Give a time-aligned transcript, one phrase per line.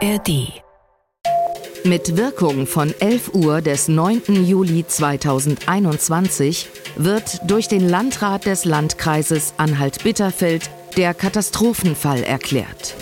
[0.00, 0.52] ARD.
[1.82, 4.44] Mit Wirkung von 11 Uhr des 9.
[4.44, 12.94] Juli 2021 wird durch den Landrat des Landkreises Anhalt-Bitterfeld der Katastrophenfall erklärt.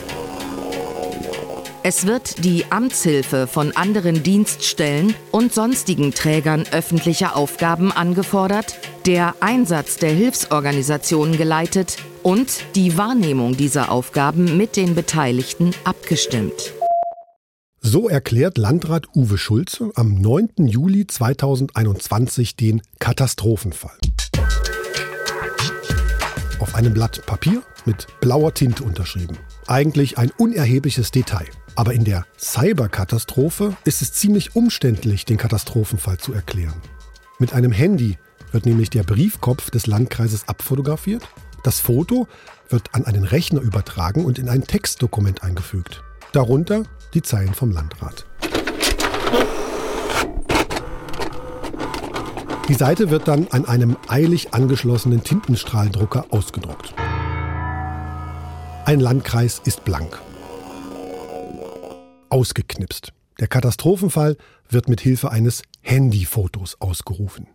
[1.82, 9.96] Es wird die Amtshilfe von anderen Dienststellen und sonstigen Trägern öffentlicher Aufgaben angefordert, der Einsatz
[9.98, 16.72] der Hilfsorganisationen geleitet und die Wahrnehmung dieser Aufgaben mit den Beteiligten abgestimmt.
[17.88, 20.66] So erklärt Landrat Uwe Schulze am 9.
[20.66, 23.96] Juli 2021 den Katastrophenfall.
[26.58, 29.38] Auf einem Blatt Papier mit blauer Tinte unterschrieben.
[29.68, 31.46] Eigentlich ein unerhebliches Detail.
[31.76, 36.82] Aber in der Cyberkatastrophe ist es ziemlich umständlich, den Katastrophenfall zu erklären.
[37.38, 38.18] Mit einem Handy
[38.50, 41.22] wird nämlich der Briefkopf des Landkreises abfotografiert.
[41.62, 42.26] Das Foto
[42.68, 46.02] wird an einen Rechner übertragen und in ein Textdokument eingefügt.
[46.32, 46.82] Darunter
[47.14, 48.26] die Zeilen vom Landrat.
[52.68, 56.94] Die Seite wird dann an einem eilig angeschlossenen Tintenstrahldrucker ausgedruckt.
[58.84, 60.20] Ein Landkreis ist blank.
[62.28, 63.12] Ausgeknipst.
[63.38, 64.36] Der Katastrophenfall
[64.68, 67.46] wird mit Hilfe eines Handyfotos ausgerufen.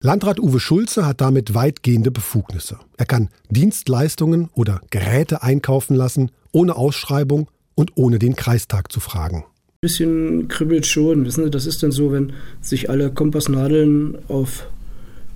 [0.00, 2.78] Landrat Uwe Schulze hat damit weitgehende Befugnisse.
[2.96, 9.44] Er kann Dienstleistungen oder Geräte einkaufen lassen, ohne Ausschreibung und ohne den Kreistag zu fragen.
[9.46, 11.24] Ein bisschen kribbelt schon.
[11.24, 14.66] Wissen Sie, das ist dann so, wenn sich alle Kompassnadeln auf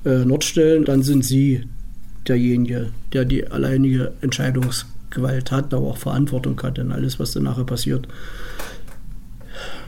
[0.05, 1.69] äh, Nord stellen, dann sind Sie
[2.27, 7.63] derjenige, der die alleinige Entscheidungsgewalt hat, aber auch Verantwortung hat denn alles, was dann nachher
[7.63, 8.09] passiert.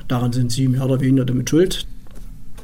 [0.07, 1.89] Daran sind Sie mehr oder weniger damit schuld.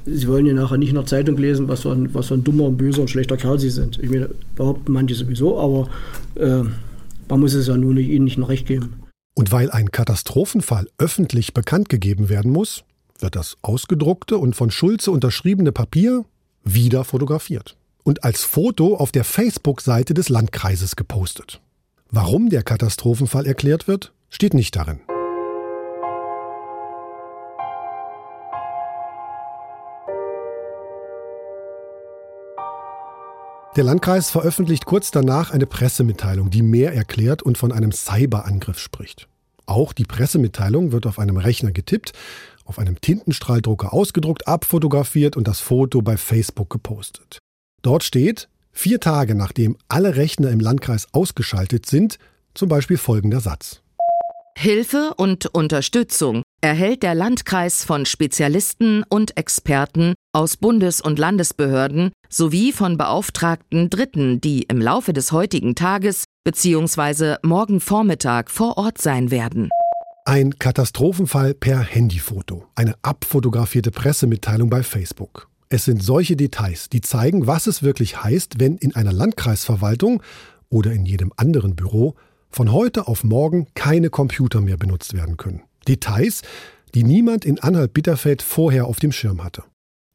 [0.07, 2.45] Sie wollen ja nachher nicht in der Zeitung lesen, was für ein, was für ein
[2.45, 3.99] dummer, ein böser und schlechter Kerl Sie sind.
[4.01, 5.89] Ich meine, behaupten manche sowieso, aber
[6.37, 6.63] äh,
[7.29, 9.01] man muss es ja nun Ihnen nicht noch recht geben.
[9.35, 12.85] Und weil ein Katastrophenfall öffentlich bekannt gegeben werden muss,
[13.19, 16.25] wird das ausgedruckte und von Schulze unterschriebene Papier
[16.65, 21.61] wieder fotografiert und als Foto auf der Facebook-Seite des Landkreises gepostet.
[22.11, 25.01] Warum der Katastrophenfall erklärt wird, steht nicht darin.
[33.77, 39.29] Der Landkreis veröffentlicht kurz danach eine Pressemitteilung, die mehr erklärt und von einem Cyberangriff spricht.
[39.65, 42.13] Auch die Pressemitteilung wird auf einem Rechner getippt,
[42.65, 47.39] auf einem Tintenstrahldrucker ausgedruckt, abfotografiert und das Foto bei Facebook gepostet.
[47.83, 52.19] Dort steht, vier Tage nachdem alle Rechner im Landkreis ausgeschaltet sind,
[52.55, 53.83] zum Beispiel folgender Satz.
[54.63, 62.73] Hilfe und Unterstützung erhält der Landkreis von Spezialisten und Experten aus Bundes- und Landesbehörden sowie
[62.73, 67.37] von beauftragten Dritten, die im Laufe des heutigen Tages bzw.
[67.43, 69.71] morgen Vormittag vor Ort sein werden.
[70.27, 75.49] Ein Katastrophenfall per Handyfoto, eine abfotografierte Pressemitteilung bei Facebook.
[75.71, 80.23] Es sind solche Details, die zeigen, was es wirklich heißt, wenn in einer Landkreisverwaltung
[80.69, 82.15] oder in jedem anderen Büro
[82.51, 85.63] von heute auf morgen keine Computer mehr benutzt werden können.
[85.89, 86.43] Details,
[86.95, 89.65] die niemand in Anhalt-Bitterfeld vorher auf dem Schirm hatte.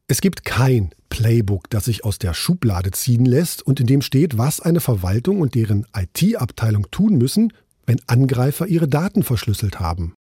[0.08, 4.38] Es gibt kein Playbook, das sich aus der Schublade ziehen lässt und in dem steht,
[4.38, 7.52] was eine Verwaltung und deren IT-Abteilung tun müssen,
[7.86, 10.14] wenn Angreifer ihre Daten verschlüsselt haben.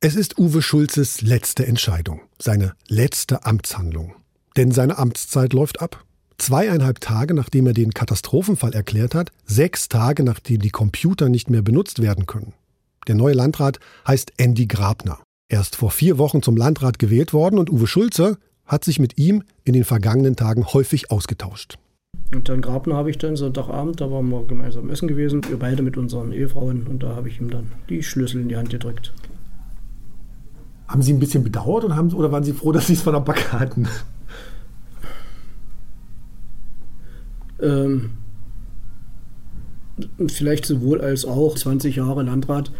[0.00, 4.14] Es ist Uwe Schulzes letzte Entscheidung, seine letzte Amtshandlung.
[4.56, 6.05] Denn seine Amtszeit läuft ab.
[6.38, 11.62] Zweieinhalb Tage nachdem er den Katastrophenfall erklärt hat, sechs Tage nachdem die Computer nicht mehr
[11.62, 12.52] benutzt werden können.
[13.06, 15.18] Der neue Landrat heißt Andy Grabner.
[15.48, 19.16] Er ist vor vier Wochen zum Landrat gewählt worden und Uwe Schulze hat sich mit
[19.16, 21.78] ihm in den vergangenen Tagen häufig ausgetauscht.
[22.34, 25.82] Und dann Grabner habe ich dann Sonntagabend, da waren wir gemeinsam essen gewesen, wir beide
[25.82, 29.12] mit unseren Ehefrauen und da habe ich ihm dann die Schlüssel in die Hand gedrückt.
[30.88, 33.12] Haben Sie ein bisschen bedauert oder, haben, oder waren Sie froh, dass Sie es von
[33.12, 33.88] der Backe hatten?
[37.60, 38.10] Ähm,
[40.28, 42.70] vielleicht sowohl als auch 20 Jahre Landrat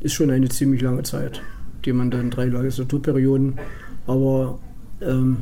[0.00, 1.40] ist schon eine ziemlich lange Zeit,
[1.84, 3.58] die man dann drei Legislaturperioden,
[4.06, 4.58] aber
[5.00, 5.38] ähm,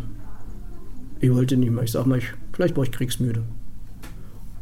[1.20, 1.84] ich wollte nicht mehr.
[1.84, 3.42] Ich sag mal, ich, vielleicht war ich kriegsmüde.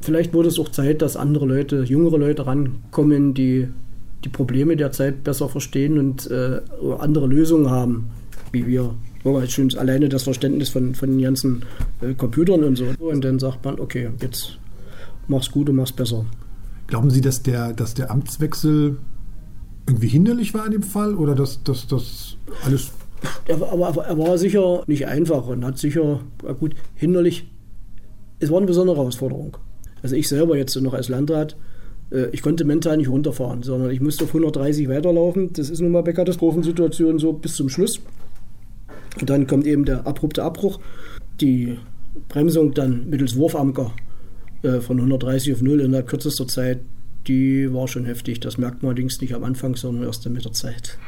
[0.00, 3.69] Vielleicht wurde es auch Zeit, dass andere Leute, jüngere Leute rankommen, die
[4.25, 6.60] die Probleme der Zeit besser verstehen und äh,
[6.98, 8.10] andere Lösungen haben,
[8.52, 8.94] wie wir.
[9.24, 11.64] Aber schon alleine das Verständnis von, von den ganzen
[12.00, 12.86] äh, Computern und so.
[12.98, 14.58] Und dann sagt man, okay, jetzt
[15.28, 16.26] mach's gut und mach's besser.
[16.86, 18.98] Glauben Sie, dass der, dass der Amtswechsel
[19.88, 22.92] irgendwie hinderlich war in dem Fall oder dass das alles
[23.46, 26.20] er, aber er war sicher nicht einfach und hat sicher,
[26.60, 27.50] gut, hinderlich,
[28.38, 29.56] es war eine besondere Herausforderung.
[30.02, 31.56] Also ich selber jetzt noch als Landrat
[32.10, 35.52] Äh, ich konnte mental nicht runterfahren, sondern ich musste auf 130 weiterlaufen.
[35.52, 38.00] Das ist nun mal bei Katastrophensituationen so bis zum Schluss.
[39.20, 40.81] Und dann kommt eben der abrupte Abbruch.
[41.40, 41.78] Die
[42.28, 43.93] Bremsung dann mittels Wurfanker
[44.62, 46.81] äh, von 130 auf 0 innerhalb kürzester Zeit,
[47.26, 48.40] die war schon heftig.
[48.40, 50.99] Das merkt man allerdings nicht am Anfang, sondern erst mit der Zeit.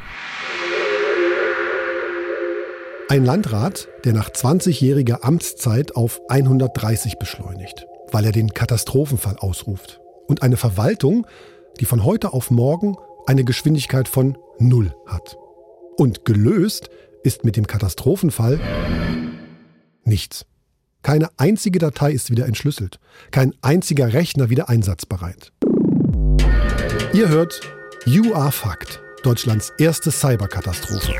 [3.08, 10.00] Ein Landrat, der nach 20-jähriger Amtszeit auf 130 beschleunigt, weil er den Katastrophenfall ausruft.
[10.26, 11.26] Und eine Verwaltung,
[11.78, 15.36] die von heute auf morgen eine Geschwindigkeit von Null hat.
[15.96, 16.90] Und gelöst
[17.26, 18.60] ist mit dem Katastrophenfall
[20.04, 20.46] nichts.
[21.02, 23.00] Keine einzige Datei ist wieder entschlüsselt.
[23.32, 25.52] Kein einziger Rechner wieder einsatzbereit.
[27.12, 27.60] Ihr hört
[28.04, 31.14] You Are Fact, Deutschlands erste Cyberkatastrophe.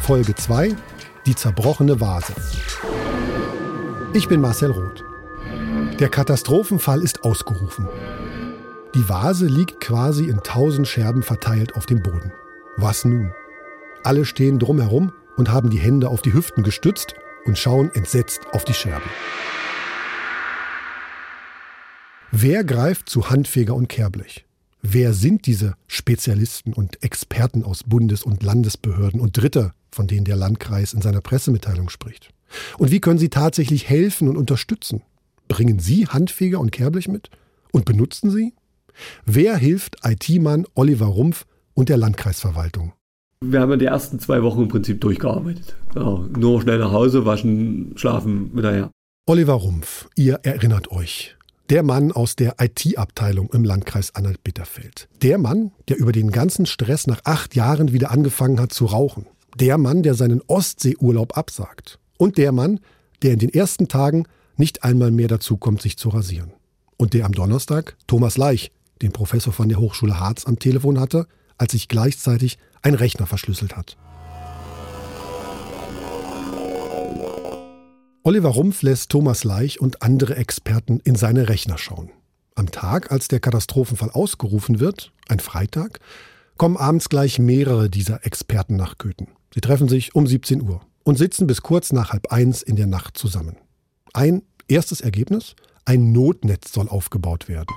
[0.00, 0.74] Folge 2
[1.26, 2.34] Die zerbrochene Vase.
[4.14, 5.04] Ich bin Marcel Roth.
[6.00, 7.86] Der Katastrophenfall ist ausgerufen.
[8.94, 12.32] Die Vase liegt quasi in tausend Scherben verteilt auf dem Boden.
[12.76, 13.32] Was nun?
[14.02, 17.14] Alle stehen drumherum und haben die Hände auf die Hüften gestützt
[17.44, 19.08] und schauen entsetzt auf die Scherben.
[22.32, 24.44] Wer greift zu Handfeger und Kehrblech?
[24.82, 30.36] Wer sind diese Spezialisten und Experten aus Bundes- und Landesbehörden und Dritter, von denen der
[30.36, 32.30] Landkreis in seiner Pressemitteilung spricht?
[32.78, 35.02] Und wie können sie tatsächlich helfen und unterstützen?
[35.46, 37.30] Bringen Sie Handfeger und Kehrblech mit?
[37.72, 38.52] Und benutzen sie?
[39.24, 42.92] Wer hilft IT-Mann Oliver Rumpf und der Landkreisverwaltung?
[43.42, 45.74] Wir haben ja die ersten zwei Wochen im Prinzip durchgearbeitet.
[45.94, 48.90] Ja, nur schnell nach Hause, waschen, schlafen, wieder her.
[49.26, 51.36] Oliver Rumpf, ihr erinnert euch.
[51.70, 55.08] Der Mann aus der IT-Abteilung im Landkreis Anhalt-Bitterfeld.
[55.22, 59.26] Der Mann, der über den ganzen Stress nach acht Jahren wieder angefangen hat zu rauchen.
[59.58, 61.98] Der Mann, der seinen Ostseeurlaub absagt.
[62.18, 62.80] Und der Mann,
[63.22, 64.26] der in den ersten Tagen
[64.56, 66.52] nicht einmal mehr dazu kommt, sich zu rasieren.
[66.96, 71.26] Und der am Donnerstag Thomas Leich, den Professor von der Hochschule Harz, am Telefon hatte,
[71.58, 73.96] als sich gleichzeitig ein Rechner verschlüsselt hat.
[78.22, 82.10] Oliver Rumpf lässt Thomas Leich und andere Experten in seine Rechner schauen.
[82.54, 86.00] Am Tag, als der Katastrophenfall ausgerufen wird, ein Freitag,
[86.58, 89.28] kommen abends gleich mehrere dieser Experten nach Köthen.
[89.54, 92.86] Sie treffen sich um 17 Uhr und sitzen bis kurz nach halb eins in der
[92.86, 93.56] Nacht zusammen.
[94.12, 95.54] Ein erstes Ergebnis?
[95.86, 97.74] Ein Notnetz soll aufgebaut werden.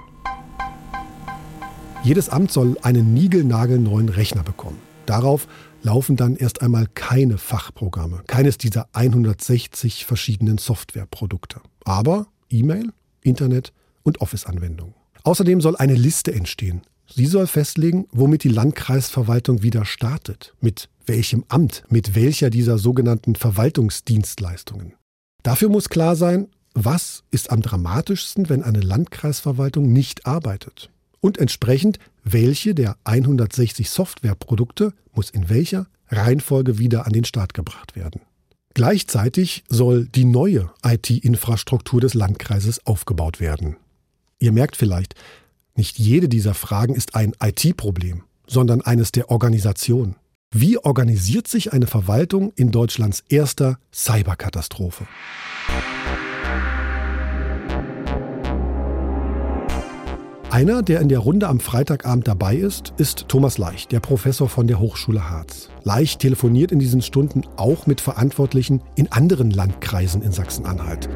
[2.03, 4.77] Jedes Amt soll einen niegelnagelneuen Rechner bekommen.
[5.05, 5.47] Darauf
[5.83, 11.61] laufen dann erst einmal keine Fachprogramme, keines dieser 160 verschiedenen Softwareprodukte.
[11.85, 12.91] Aber E-Mail,
[13.21, 13.71] Internet
[14.03, 14.95] und Office-Anwendungen.
[15.23, 16.81] Außerdem soll eine Liste entstehen.
[17.07, 23.35] Sie soll festlegen, womit die Landkreisverwaltung wieder startet, mit welchem Amt, mit welcher dieser sogenannten
[23.35, 24.93] Verwaltungsdienstleistungen.
[25.41, 30.89] Dafür muss klar sein, was ist am dramatischsten, wenn eine Landkreisverwaltung nicht arbeitet
[31.23, 37.95] und entsprechend, welche der 160 Softwareprodukte muss in welcher Reihenfolge wieder an den Start gebracht
[37.95, 38.21] werden.
[38.73, 43.77] Gleichzeitig soll die neue IT-Infrastruktur des Landkreises aufgebaut werden.
[44.39, 45.15] Ihr merkt vielleicht,
[45.75, 50.15] nicht jede dieser Fragen ist ein IT-Problem, sondern eines der Organisation.
[50.51, 55.07] Wie organisiert sich eine Verwaltung in Deutschlands erster Cyberkatastrophe?
[60.53, 64.67] Einer, der in der Runde am Freitagabend dabei ist, ist Thomas Leich, der Professor von
[64.67, 65.69] der Hochschule Harz.
[65.81, 71.09] Leich telefoniert in diesen Stunden auch mit Verantwortlichen in anderen Landkreisen in Sachsen-Anhalt.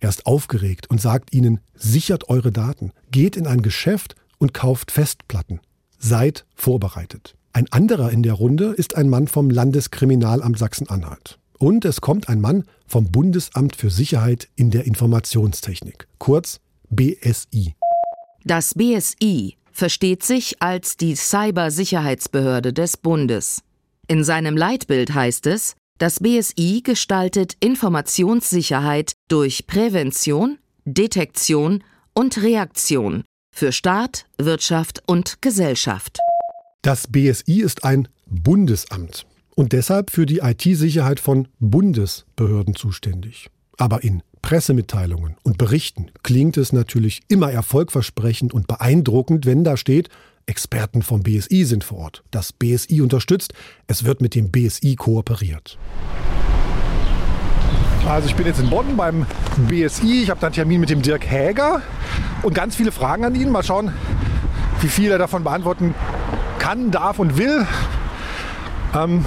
[0.00, 4.90] Er ist aufgeregt und sagt ihnen, sichert eure Daten, geht in ein Geschäft und kauft
[4.90, 5.60] Festplatten.
[5.98, 7.36] Seid vorbereitet.
[7.54, 11.38] Ein anderer in der Runde ist ein Mann vom Landeskriminalamt Sachsen-Anhalt.
[11.58, 17.74] Und es kommt ein Mann vom Bundesamt für Sicherheit in der Informationstechnik, kurz BSI.
[18.44, 23.62] Das BSI versteht sich als die Cybersicherheitsbehörde des Bundes.
[24.08, 31.82] In seinem Leitbild heißt es, das BSI gestaltet Informationssicherheit durch Prävention, Detektion
[32.14, 36.18] und Reaktion für Staat, Wirtschaft und Gesellschaft.
[36.82, 43.48] Das BSI ist ein Bundesamt und deshalb für die IT-Sicherheit von Bundesbehörden zuständig.
[43.78, 50.08] Aber in Pressemitteilungen und Berichten klingt es natürlich immer erfolgversprechend und beeindruckend, wenn da steht,
[50.46, 52.22] Experten vom BSI sind vor Ort.
[52.30, 53.52] Das BSI unterstützt,
[53.88, 55.78] es wird mit dem BSI kooperiert.
[58.08, 59.26] Also ich bin jetzt in Bonn beim
[59.68, 60.22] BSI.
[60.22, 61.82] Ich habe da einen Termin mit dem Dirk Häger
[62.42, 63.50] und ganz viele Fragen an ihn.
[63.50, 63.92] Mal schauen,
[64.80, 65.92] wie viel er davon beantworten
[66.60, 67.66] kann, darf und will.
[68.94, 69.26] Ähm,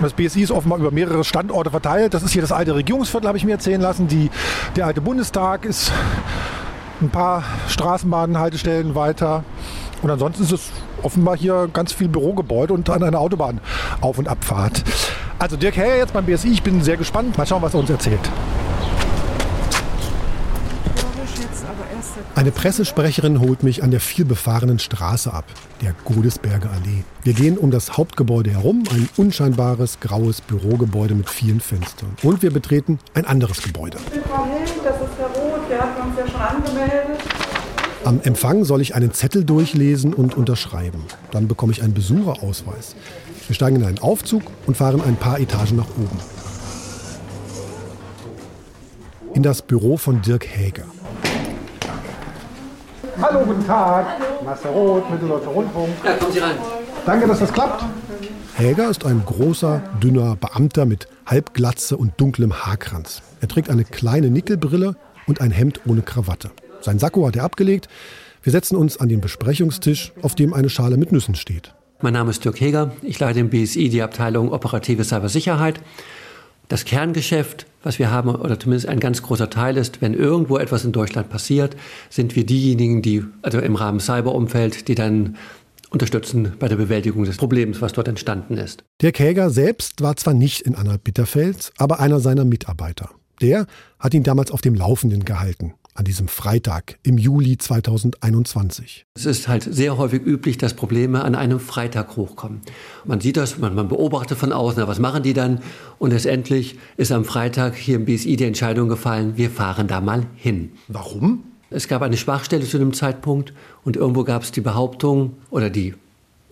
[0.00, 2.14] das BSI ist offenbar über mehrere Standorte verteilt.
[2.14, 4.08] Das ist hier das alte Regierungsviertel, habe ich mir erzählen lassen.
[4.08, 4.30] Die,
[4.76, 5.92] der alte Bundestag ist
[7.00, 9.44] ein paar Straßenbahnhaltestellen weiter.
[10.02, 10.70] Und ansonsten ist es
[11.02, 13.60] offenbar hier ganz viel Bürogebäude und an einer Autobahn
[14.00, 14.82] Auf- und Abfahrt.
[15.38, 17.36] Also Dirk Herr jetzt beim BSI, ich bin sehr gespannt.
[17.38, 18.30] Mal schauen, was er uns erzählt.
[22.42, 25.44] Eine Pressesprecherin holt mich an der vielbefahrenen Straße ab,
[25.80, 27.04] der Godesberger Allee.
[27.22, 32.16] Wir gehen um das Hauptgebäude herum, ein unscheinbares graues Bürogebäude mit vielen Fenstern.
[32.20, 33.98] Und wir betreten ein anderes Gebäude.
[34.28, 37.22] Frau Hill, das ist Herr Roth, wir hatten uns ja schon angemeldet.
[38.02, 41.04] Am Empfang soll ich einen Zettel durchlesen und unterschreiben.
[41.30, 42.96] Dann bekomme ich einen Besucherausweis.
[43.46, 46.18] Wir steigen in einen Aufzug und fahren ein paar Etagen nach oben.
[49.32, 50.86] In das Büro von Dirk Häger.
[53.20, 54.06] Hallo, guten Tag.
[54.44, 55.90] Master Roth, Mitteldeutscher Rundfunk.
[56.04, 56.56] Ja, kommen Sie rein.
[57.04, 57.84] Danke, dass das klappt.
[58.54, 63.22] Häger ist ein großer, dünner Beamter mit Halbglatze und dunklem Haarkranz.
[63.40, 64.94] Er trägt eine kleine Nickelbrille
[65.26, 66.50] und ein Hemd ohne Krawatte.
[66.80, 67.88] Sein Sakko hat er abgelegt.
[68.42, 71.74] Wir setzen uns an den Besprechungstisch, auf dem eine Schale mit Nüssen steht.
[72.00, 72.92] Mein Name ist Dirk Heger.
[73.02, 75.80] Ich leite im BSI die Abteilung Operative Cybersicherheit.
[76.72, 80.86] Das Kerngeschäft, was wir haben, oder zumindest ein ganz großer Teil ist, wenn irgendwo etwas
[80.86, 81.76] in Deutschland passiert,
[82.08, 85.36] sind wir diejenigen, die, also im Rahmen Cyberumfeld, die dann
[85.90, 88.84] unterstützen bei der Bewältigung des Problems, was dort entstanden ist.
[89.02, 93.10] Dirk Häger selbst war zwar nicht in Anhalt-Bitterfeld, aber einer seiner Mitarbeiter.
[93.42, 93.66] Der
[93.98, 99.06] hat ihn damals auf dem Laufenden gehalten an diesem Freitag im Juli 2021.
[99.14, 102.60] Es ist halt sehr häufig üblich, dass Probleme an einem Freitag hochkommen.
[103.04, 105.60] Man sieht das, man, man beobachtet von außen, na, was machen die dann?
[105.98, 110.26] Und letztendlich ist am Freitag hier im BSI die Entscheidung gefallen, wir fahren da mal
[110.36, 110.72] hin.
[110.88, 111.44] Warum?
[111.70, 115.94] Es gab eine Schwachstelle zu dem Zeitpunkt und irgendwo gab es die Behauptung oder die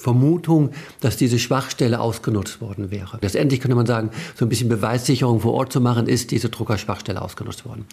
[0.01, 3.19] Vermutung, dass diese Schwachstelle ausgenutzt worden wäre.
[3.21, 7.21] Letztendlich könnte man sagen, so ein bisschen Beweissicherung vor Ort zu machen, ist diese Druckerschwachstelle
[7.21, 7.85] ausgenutzt worden.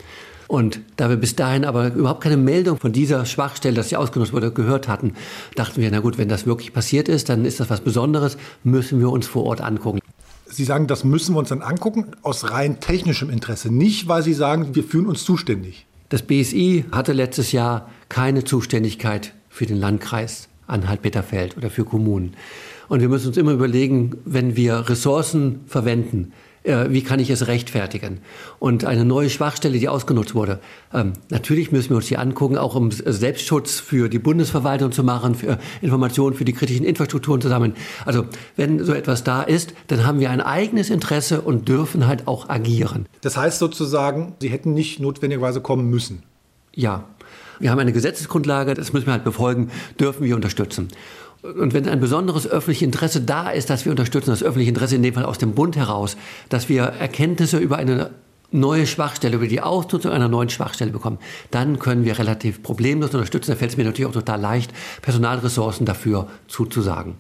[0.47, 4.31] Und da wir bis dahin aber überhaupt keine Meldung von dieser Schwachstelle, dass sie ausgenutzt
[4.31, 5.13] wurde, gehört hatten,
[5.55, 8.99] dachten wir, na gut, wenn das wirklich passiert ist, dann ist das was Besonderes, müssen
[9.01, 9.99] wir uns vor Ort angucken.
[10.49, 13.69] Sie sagen, das müssen wir uns dann angucken, aus rein technischem Interesse.
[13.69, 15.85] Nicht, weil Sie sagen, wir fühlen uns zuständig.
[16.07, 22.35] Das BSI hatte letztes Jahr keine Zuständigkeit für den Landkreis Anhalt-Bitterfeld oder für Kommunen.
[22.89, 26.31] Und wir müssen uns immer überlegen, wenn wir Ressourcen verwenden,
[26.67, 28.19] äh, wie kann ich es rechtfertigen?
[28.59, 30.59] Und eine neue Schwachstelle, die ausgenutzt wurde,
[30.93, 35.35] ähm, natürlich müssen wir uns die angucken, auch um Selbstschutz für die Bundesverwaltung zu machen,
[35.35, 37.73] für Informationen für die kritischen Infrastrukturen zusammen.
[38.05, 42.27] Also wenn so etwas da ist, dann haben wir ein eigenes Interesse und dürfen halt
[42.27, 43.05] auch agieren.
[43.21, 46.23] Das heißt sozusagen, Sie hätten nicht notwendigerweise kommen müssen.
[46.77, 47.05] Ja,
[47.59, 50.89] wir haben eine Gesetzesgrundlage, das müssen wir halt befolgen, dürfen wir unterstützen.
[51.41, 55.01] Und wenn ein besonderes öffentliches Interesse da ist, dass wir unterstützen, das öffentliche Interesse in
[55.01, 56.17] dem Fall aus dem Bund heraus,
[56.49, 58.11] dass wir Erkenntnisse über eine
[58.51, 61.17] neue Schwachstelle, über die Ausnutzung einer neuen Schwachstelle bekommen,
[61.49, 63.49] dann können wir relativ problemlos unterstützen.
[63.49, 67.15] Da fällt es mir natürlich auch total leicht, Personalressourcen dafür zuzusagen.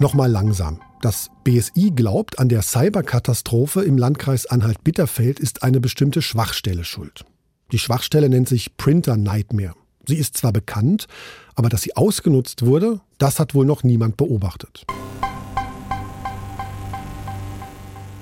[0.00, 0.80] Nochmal langsam.
[1.00, 7.24] Das BSI glaubt, an der Cyberkatastrophe im Landkreis Anhalt-Bitterfeld ist eine bestimmte Schwachstelle schuld.
[7.70, 9.74] Die Schwachstelle nennt sich Printer Nightmare.
[10.08, 11.06] Sie ist zwar bekannt,
[11.54, 14.86] aber dass sie ausgenutzt wurde, das hat wohl noch niemand beobachtet.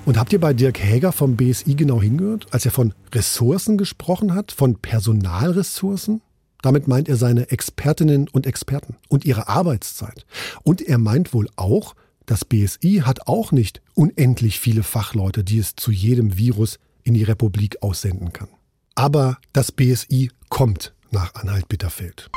[0.05, 4.35] Und habt ihr bei Dirk Häger vom BSI genau hingehört, als er von Ressourcen gesprochen
[4.35, 6.21] hat, von Personalressourcen?
[6.61, 10.25] Damit meint er seine Expertinnen und Experten und ihre Arbeitszeit.
[10.63, 11.95] Und er meint wohl auch,
[12.27, 17.23] das BSI hat auch nicht unendlich viele Fachleute, die es zu jedem Virus in die
[17.23, 18.49] Republik aussenden kann.
[18.95, 22.29] Aber das BSI kommt nach Anhalt-Bitterfeld.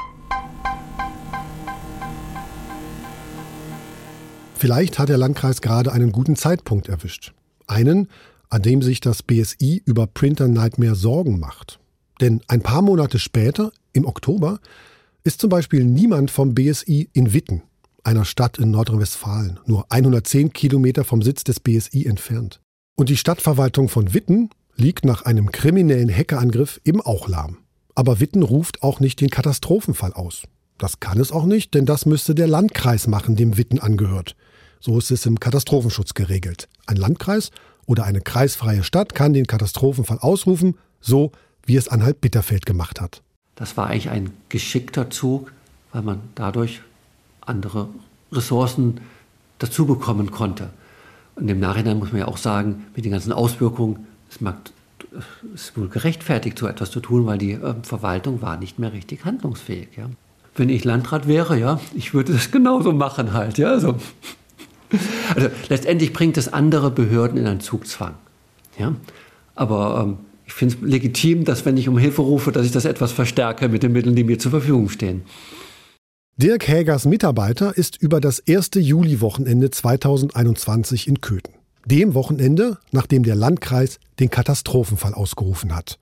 [4.55, 7.33] Vielleicht hat der Landkreis gerade einen guten Zeitpunkt erwischt.
[7.67, 8.09] Einen,
[8.49, 11.81] an dem sich das BSI über Printer Nightmare Sorgen macht.
[12.21, 14.61] Denn ein paar Monate später, im Oktober,
[15.25, 17.63] ist zum Beispiel niemand vom BSI in Witten,
[18.05, 22.61] einer Stadt in Nordrhein-Westfalen, nur 110 Kilometer vom Sitz des BSI entfernt.
[22.97, 27.59] Und die Stadtverwaltung von Witten liegt nach einem kriminellen Hackerangriff im Auchlahm.
[27.95, 30.43] Aber Witten ruft auch nicht den Katastrophenfall aus.
[30.79, 34.37] Das kann es auch nicht, denn das müsste der Landkreis machen, dem Witten angehört.
[34.81, 36.69] So ist es im Katastrophenschutz geregelt.
[36.87, 37.51] Ein Landkreis
[37.87, 41.33] oder eine kreisfreie Stadt kann den Katastrophenfall ausrufen, so
[41.67, 43.23] wie es Anhalt-Bitterfeld gemacht hat.
[43.57, 45.53] Das war eigentlich ein geschickter Zug,
[45.93, 46.81] weil man dadurch
[47.51, 47.89] andere
[48.33, 49.01] Ressourcen
[49.59, 50.71] dazu bekommen konnte.
[51.37, 54.57] Und im Nachhinein muss man ja auch sagen, mit den ganzen Auswirkungen, es mag
[55.55, 58.93] es ist wohl gerechtfertigt, so etwas zu tun, weil die äh, Verwaltung war nicht mehr
[58.93, 59.89] richtig handlungsfähig.
[59.97, 60.09] Ja.
[60.55, 63.97] wenn ich Landrat wäre, ja, ich würde das genauso machen halt, ja, also.
[65.35, 68.15] Also letztendlich bringt es andere Behörden in einen Zugzwang,
[68.79, 68.95] ja.
[69.55, 70.17] Aber ähm,
[70.47, 73.69] ich finde es legitim, dass wenn ich um Hilfe rufe, dass ich das etwas verstärke
[73.69, 75.23] mit den Mitteln, die mir zur Verfügung stehen.
[76.43, 81.53] Dirk Hägers Mitarbeiter ist über das erste Juliwochenende 2021 in Köthen.
[81.85, 85.99] Dem Wochenende, nachdem der Landkreis den Katastrophenfall ausgerufen hat.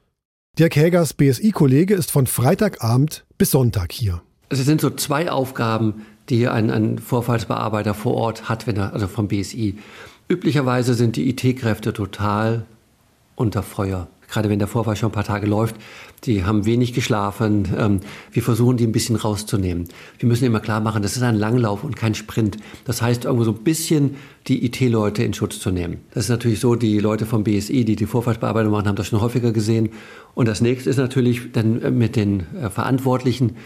[0.57, 4.23] Dirk Hägers BSI-Kollege ist von Freitagabend bis Sonntag hier.
[4.49, 9.09] Es sind so zwei Aufgaben, die ein, ein Vorfallsbearbeiter vor Ort hat, wenn er, also
[9.09, 9.77] vom BSI.
[10.29, 12.65] Üblicherweise sind die IT-Kräfte total
[13.35, 15.77] unter Feuer gerade wenn der Vorfall schon ein paar Tage läuft,
[16.25, 17.69] die haben wenig geschlafen.
[17.77, 18.01] Ähm,
[18.33, 19.89] wir versuchen, die ein bisschen rauszunehmen.
[20.19, 22.59] Wir müssen immer klar machen, das ist ein Langlauf und kein Sprint.
[22.85, 24.17] Das heißt, irgendwo so ein bisschen
[24.47, 25.99] die IT-Leute in Schutz zu nehmen.
[26.15, 29.21] Das ist natürlich so, die Leute vom BSI, die die Vorfallsbearbeitung machen, haben das schon
[29.21, 29.91] häufiger gesehen.
[30.35, 33.57] Und das nächste ist natürlich dann äh, mit den äh, Verantwortlichen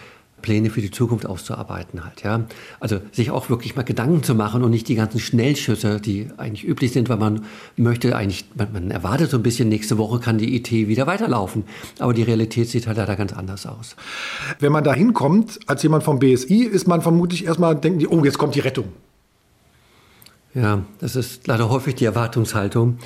[0.42, 2.44] Pläne für die Zukunft auszuarbeiten halt, ja.
[2.80, 6.66] Also sich auch wirklich mal Gedanken zu machen und nicht die ganzen Schnellschüsse, die eigentlich
[6.66, 7.44] üblich sind, weil man
[7.76, 11.64] möchte eigentlich, man, man erwartet so ein bisschen, nächste Woche kann die IT wieder weiterlaufen.
[11.99, 13.96] Aber die Realität sieht halt leider ganz anders aus.
[14.58, 18.25] Wenn man da hinkommt, als jemand vom BSI, ist man vermutlich erstmal, denken die, oh,
[18.25, 18.87] jetzt kommt die Rettung.
[20.54, 22.99] Ja, das ist leider häufig die Erwartungshaltung.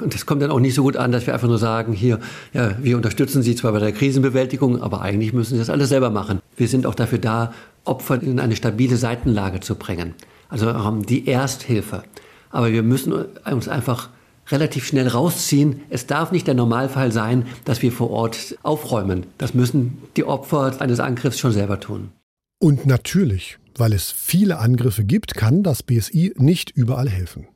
[0.00, 2.20] Und das kommt dann auch nicht so gut an, dass wir einfach nur sagen, hier,
[2.52, 6.10] ja, wir unterstützen Sie zwar bei der Krisenbewältigung, aber eigentlich müssen Sie das alles selber
[6.10, 6.40] machen.
[6.56, 7.52] Wir sind auch dafür da,
[7.84, 10.14] Opfer in eine stabile Seitenlage zu bringen.
[10.48, 12.04] Also ähm, die Ersthilfe.
[12.50, 14.10] Aber wir müssen uns einfach
[14.48, 15.82] relativ schnell rausziehen.
[15.90, 19.26] Es darf nicht der Normalfall sein, dass wir vor Ort aufräumen.
[19.38, 22.10] Das müssen die Opfer eines Angriffs schon selber tun.
[22.58, 27.46] Und natürlich, weil es viele Angriffe gibt, kann das BSI nicht überall helfen.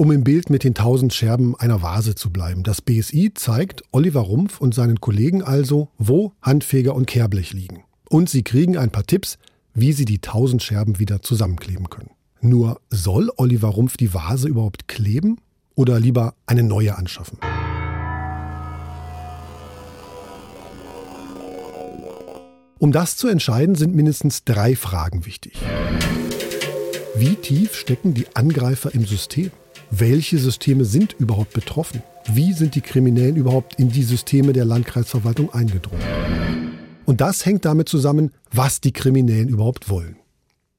[0.00, 2.62] Um im Bild mit den tausend Scherben einer Vase zu bleiben.
[2.62, 7.84] Das BSI zeigt Oliver Rumpf und seinen Kollegen also, wo Handfeger und Kehrblech liegen.
[8.08, 9.36] Und sie kriegen ein paar Tipps,
[9.74, 12.12] wie sie die tausend Scherben wieder zusammenkleben können.
[12.40, 15.36] Nur soll Oliver Rumpf die Vase überhaupt kleben
[15.74, 17.36] oder lieber eine neue anschaffen?
[22.78, 25.58] Um das zu entscheiden, sind mindestens drei Fragen wichtig.
[27.14, 29.50] Wie tief stecken die Angreifer im System?
[29.90, 32.02] Welche Systeme sind überhaupt betroffen?
[32.32, 36.02] Wie sind die Kriminellen überhaupt in die Systeme der Landkreisverwaltung eingedrungen?
[37.06, 40.16] Und das hängt damit zusammen, was die Kriminellen überhaupt wollen.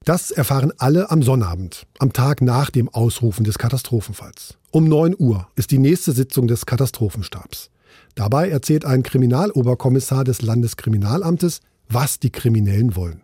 [0.06, 4.58] Das erfahren alle am Sonnabend, am Tag nach dem Ausrufen des Katastrophenfalls.
[4.71, 7.69] Um 9 Uhr ist die nächste Sitzung des Katastrophenstabs.
[8.15, 13.21] Dabei erzählt ein Kriminaloberkommissar des Landeskriminalamtes, was die Kriminellen wollen.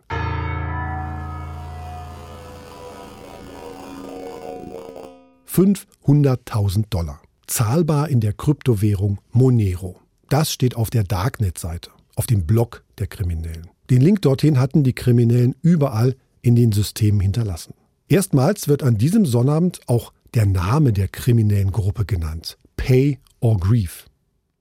[5.58, 7.20] 500.000 Dollar.
[7.48, 9.98] Zahlbar in der Kryptowährung Monero.
[10.28, 13.68] Das steht auf der Darknet-Seite, auf dem Blog der Kriminellen.
[13.90, 17.74] Den Link dorthin hatten die Kriminellen überall in den Systemen hinterlassen.
[18.06, 22.56] Erstmals wird an diesem Sonnabend auch der Name der kriminellen Gruppe genannt.
[22.76, 24.06] Pay or Grief.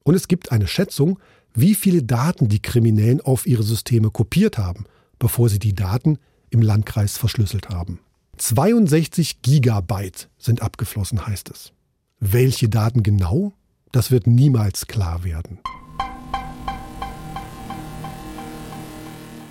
[0.03, 1.19] Und es gibt eine Schätzung,
[1.53, 4.86] wie viele Daten die Kriminellen auf ihre Systeme kopiert haben,
[5.19, 6.17] bevor sie die Daten
[6.49, 7.99] im Landkreis verschlüsselt haben.
[8.38, 11.73] 62 Gigabyte sind abgeflossen, heißt es.
[12.19, 13.54] Welche Daten genau?
[13.91, 15.60] Das wird niemals klar werden.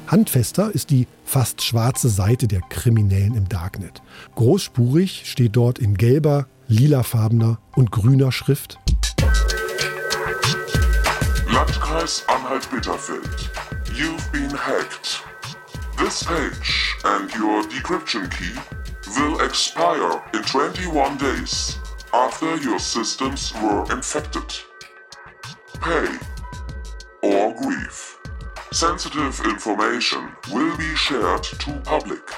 [0.07, 4.03] Handfester ist die fast schwarze Seite der Kriminellen im Darknet.
[4.37, 8.79] Großspurig steht dort in gelber, lilafarbener und grüner Schrift.
[11.51, 13.51] Landkreis Anhalt-Bitterfeld.
[13.97, 15.25] You've been hacked.
[15.99, 18.55] This page and your decryption key
[19.19, 21.79] will expire in 21 days
[22.13, 24.45] after your systems were infected.
[25.81, 26.19] Pay
[27.23, 28.19] or grieve.
[28.73, 32.29] Sensitive information will be shared to public.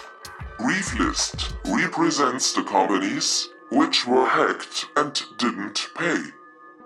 [0.57, 6.23] Grief list represents the companies which were hacked and didn't pay.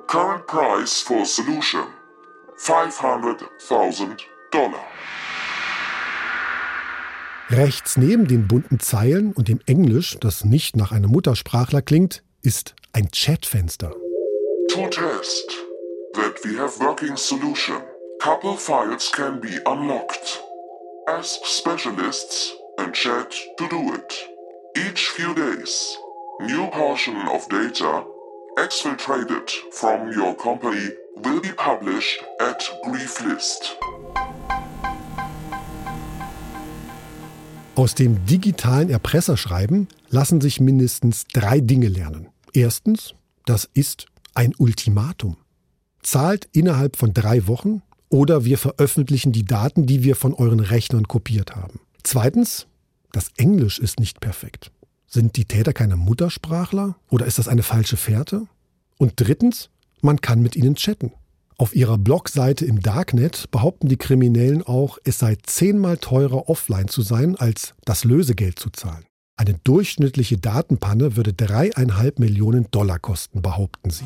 [0.06, 1.86] Current price for solution
[2.56, 4.91] $500,000.
[7.52, 12.74] Rechts neben den bunten Zeilen und dem Englisch, das nicht nach einem Muttersprachler klingt, ist
[12.94, 13.90] ein Chatfenster.
[14.70, 15.52] To test
[16.14, 17.82] that we have working solution,
[18.20, 20.42] couple files can be unlocked.
[21.06, 24.30] Ask specialists and chat to do it.
[24.74, 25.98] Each few days,
[26.40, 28.02] new portion of data
[28.56, 33.76] exfiltrated from your company will be published at Grieflist.
[37.74, 42.28] Aus dem digitalen Erpresserschreiben lassen sich mindestens drei Dinge lernen.
[42.52, 43.14] Erstens,
[43.46, 45.38] das ist ein Ultimatum.
[46.02, 51.08] Zahlt innerhalb von drei Wochen Oder wir veröffentlichen die Daten, die wir von euren Rechnern
[51.08, 51.80] kopiert haben.
[52.02, 52.66] Zweitens,
[53.10, 54.70] das Englisch ist nicht perfekt.
[55.06, 58.46] Sind die Täter keine Muttersprachler oder ist das eine falsche Fährte?
[58.98, 59.70] Und drittens,
[60.02, 61.12] man kann mit ihnen chatten.
[61.62, 67.02] Auf ihrer Blogseite im Darknet behaupten die Kriminellen auch, es sei zehnmal teurer offline zu
[67.02, 69.04] sein, als das Lösegeld zu zahlen.
[69.36, 74.02] Eine durchschnittliche Datenpanne würde dreieinhalb Millionen Dollar kosten, behaupten sie.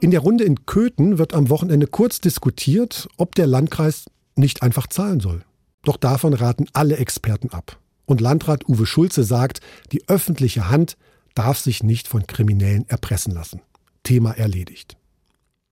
[0.00, 4.86] In der Runde in Köthen wird am Wochenende kurz diskutiert, ob der Landkreis nicht einfach
[4.86, 5.44] zahlen soll.
[5.84, 7.78] Doch davon raten alle Experten ab.
[8.06, 9.60] Und Landrat Uwe Schulze sagt,
[9.92, 10.96] die öffentliche Hand
[11.34, 13.60] darf sich nicht von Kriminellen erpressen lassen.
[14.02, 14.96] Thema erledigt.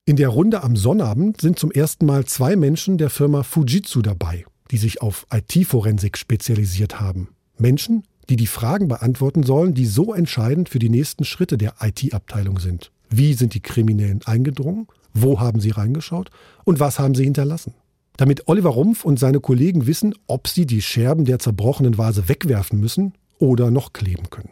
[0.06, 4.44] In der Runde am Sonnabend sind zum ersten Mal zwei Menschen der Firma Fujitsu dabei,
[4.70, 7.28] die sich auf IT-Forensik spezialisiert haben.
[7.58, 12.58] Menschen, die die Fragen beantworten sollen, die so entscheidend für die nächsten Schritte der IT-Abteilung
[12.58, 12.90] sind.
[13.08, 14.86] Wie sind die Kriminellen eingedrungen?
[15.12, 16.30] Wo haben sie reingeschaut?
[16.64, 17.74] Und was haben sie hinterlassen?
[18.16, 22.78] Damit Oliver Rumpf und seine Kollegen wissen, ob sie die Scherben der zerbrochenen Vase wegwerfen
[22.78, 24.50] müssen oder noch kleben können.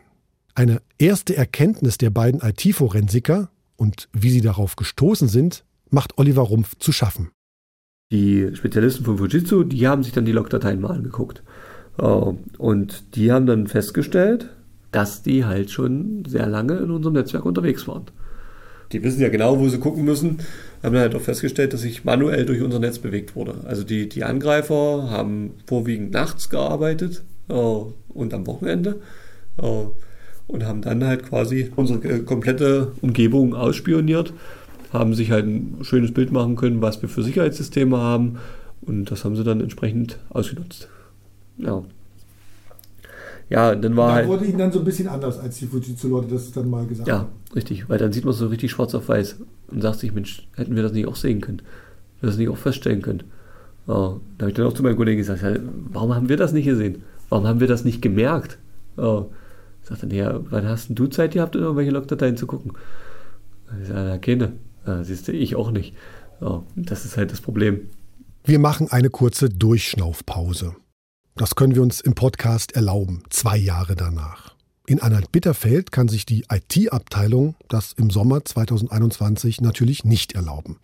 [0.54, 6.76] Eine erste Erkenntnis der beiden IT-Forensiker und wie sie darauf gestoßen sind, macht Oliver Rumpf
[6.78, 7.30] zu schaffen.
[8.10, 11.42] Die Spezialisten von Fujitsu, die haben sich dann die Logdateien mal angeguckt.
[11.98, 14.50] Äh, und die haben dann festgestellt,
[14.90, 18.06] dass die halt schon sehr lange in unserem Netzwerk unterwegs waren.
[18.92, 20.38] Die wissen ja genau, wo sie gucken müssen,
[20.82, 23.56] haben dann halt auch festgestellt, dass sich manuell durch unser Netz bewegt wurde.
[23.64, 29.00] Also die, die Angreifer haben vorwiegend nachts gearbeitet äh, und am Wochenende
[29.58, 29.84] äh,
[30.48, 34.32] und haben dann halt quasi unsere komplette Umgebung ausspioniert
[34.92, 38.38] haben sich halt ein schönes Bild machen können, was wir für Sicherheitssysteme haben.
[38.82, 40.88] Und das haben sie dann entsprechend ausgenutzt.
[41.58, 41.82] Ja.
[43.50, 44.28] Ja, dann war dann halt.
[44.28, 47.20] wurde ihnen dann so ein bisschen anders, als die Fujitsu-Leute das dann mal gesagt ja,
[47.20, 47.28] haben.
[47.48, 49.36] Ja, richtig, weil dann sieht man es so richtig schwarz auf weiß
[49.68, 51.62] und sagt sich, Mensch, hätten wir das nicht auch sehen können?
[52.20, 53.22] Wir das nicht auch feststellen können?
[53.86, 55.56] Ja, da habe ich dann auch zu meinem Kollegen gesagt, ja,
[55.92, 57.02] warum haben wir das nicht gesehen?
[57.30, 58.58] Warum haben wir das nicht gemerkt?
[58.98, 59.24] Ja,
[59.88, 62.72] sagt ja, wann hast denn du Zeit gehabt, in irgendwelche Logdateien zu gucken?
[63.82, 64.52] Ich sage, ja, keine.
[65.02, 65.94] Siehst du, ich auch nicht.
[66.40, 67.90] Ja, das ist halt das Problem.
[68.44, 70.74] Wir machen eine kurze Durchschnaufpause.
[71.34, 74.54] Das können wir uns im Podcast erlauben, zwei Jahre danach.
[74.86, 80.78] In Anhalt-Bitterfeld kann sich die IT-Abteilung das im Sommer 2021 natürlich nicht erlauben.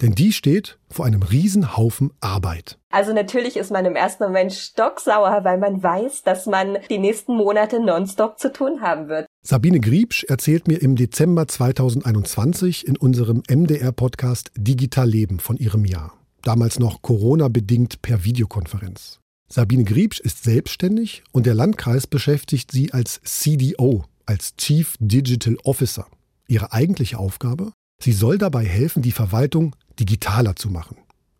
[0.00, 2.78] Denn die steht vor einem Riesenhaufen Arbeit.
[2.90, 7.36] Also natürlich ist man im ersten Moment stocksauer, weil man weiß, dass man die nächsten
[7.36, 9.26] Monate nonstop zu tun haben wird.
[9.42, 16.14] Sabine Griebsch erzählt mir im Dezember 2021 in unserem MDR-Podcast Digital Leben von ihrem Jahr.
[16.42, 19.18] Damals noch Corona-bedingt per Videokonferenz.
[19.48, 26.06] Sabine Griebsch ist selbstständig und der Landkreis beschäftigt sie als CDO, als Chief Digital Officer.
[26.48, 27.72] Ihre eigentliche Aufgabe?
[28.02, 30.96] Sie soll dabei helfen, die Verwaltung digitaler zu machen.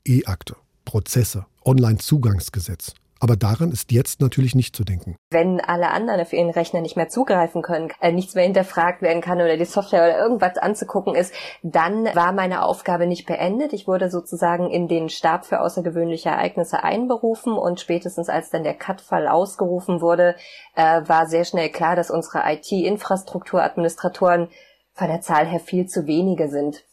[0.07, 2.95] E-Akte, Prozesse, Online-Zugangsgesetz.
[3.23, 5.15] Aber daran ist jetzt natürlich nicht zu denken.
[5.31, 9.21] Wenn alle anderen auf ihren Rechner nicht mehr zugreifen können, äh, nichts mehr hinterfragt werden
[9.21, 13.75] kann oder die Software oder irgendwas anzugucken ist, dann war meine Aufgabe nicht beendet.
[13.75, 18.73] Ich wurde sozusagen in den Stab für außergewöhnliche Ereignisse einberufen und spätestens als dann der
[18.75, 20.35] Cut-Fall ausgerufen wurde,
[20.75, 24.49] äh, war sehr schnell klar, dass unsere IT-Infrastrukturadministratoren
[24.95, 26.85] von der Zahl her viel zu wenige sind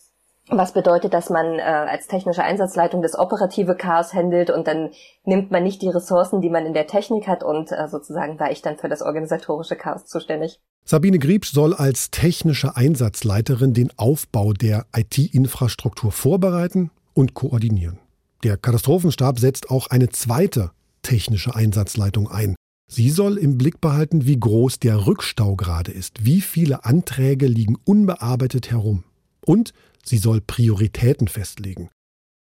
[0.49, 4.91] was bedeutet, dass man äh, als technische Einsatzleitung das operative Chaos handelt und dann
[5.25, 8.51] nimmt man nicht die Ressourcen, die man in der Technik hat und äh, sozusagen war
[8.51, 10.59] ich dann für das organisatorische Chaos zuständig.
[10.85, 17.99] Sabine Griebsch soll als technische Einsatzleiterin den Aufbau der IT-Infrastruktur vorbereiten und koordinieren.
[18.43, 22.55] Der Katastrophenstab setzt auch eine zweite technische Einsatzleitung ein.
[22.89, 27.75] Sie soll im Blick behalten, wie groß der Rückstau gerade ist, wie viele Anträge liegen
[27.83, 29.03] unbearbeitet herum
[29.47, 29.73] und
[30.07, 31.89] Sie soll Prioritäten festlegen.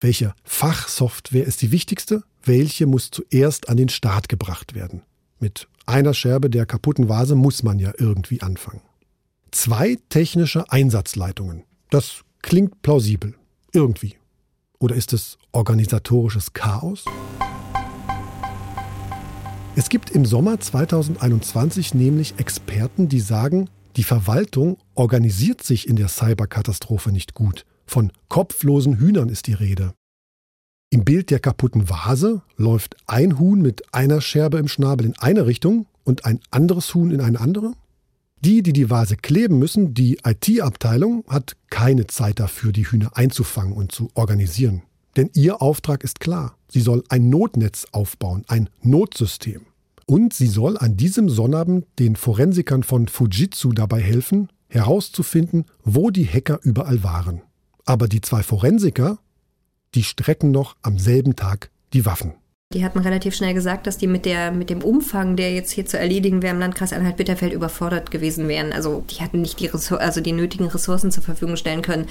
[0.01, 2.23] Welche Fachsoftware ist die wichtigste?
[2.43, 5.03] Welche muss zuerst an den Start gebracht werden?
[5.39, 8.81] Mit einer Scherbe der kaputten Vase muss man ja irgendwie anfangen.
[9.51, 11.63] Zwei technische Einsatzleitungen.
[11.89, 13.33] Das klingt plausibel.
[13.71, 14.17] Irgendwie.
[14.79, 17.05] Oder ist es organisatorisches Chaos?
[19.77, 26.07] Es gibt im Sommer 2021 nämlich Experten, die sagen, die Verwaltung organisiert sich in der
[26.07, 27.65] Cyberkatastrophe nicht gut.
[27.85, 29.93] Von kopflosen Hühnern ist die Rede.
[30.89, 35.45] Im Bild der kaputten Vase läuft ein Huhn mit einer Scherbe im Schnabel in eine
[35.45, 37.73] Richtung und ein anderes Huhn in eine andere.
[38.41, 43.73] Die, die die Vase kleben müssen, die IT-Abteilung, hat keine Zeit dafür, die Hühner einzufangen
[43.73, 44.83] und zu organisieren.
[45.15, 46.57] Denn ihr Auftrag ist klar.
[46.67, 49.65] Sie soll ein Notnetz aufbauen, ein Notsystem.
[50.05, 56.27] Und sie soll an diesem Sonnabend den Forensikern von Fujitsu dabei helfen, herauszufinden, wo die
[56.27, 57.41] Hacker überall waren.
[57.85, 59.19] Aber die zwei Forensiker,
[59.95, 62.33] die strecken noch am selben Tag die Waffen.
[62.73, 65.85] Die hatten relativ schnell gesagt, dass die mit, der, mit dem Umfang, der jetzt hier
[65.85, 68.73] zu erledigen wäre im Landkreis Anhalt-Bitterfeld überfordert gewesen wären.
[68.73, 72.07] Also die hatten nicht die, Ressour also die nötigen Ressourcen zur Verfügung stellen können.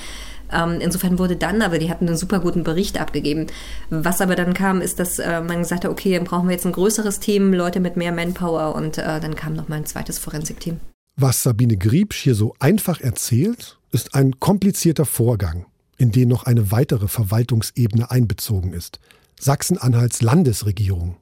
[0.53, 3.48] Ähm, insofern wurde dann, aber die hatten einen super guten Bericht abgegeben.
[3.90, 6.66] Was aber dann kam, ist, dass äh, man gesagt hat, okay, dann brauchen wir jetzt
[6.66, 10.20] ein größeres Team, Leute mit mehr Manpower und äh, dann kam noch mal ein zweites
[10.20, 10.79] Forensikteam.
[11.16, 15.66] Was Sabine Griebsch hier so einfach erzählt, ist ein komplizierter Vorgang,
[15.98, 19.01] in den noch eine weitere Verwaltungsebene einbezogen ist–
[19.44, 21.16] Sachsen-Anhalts Landesregierung.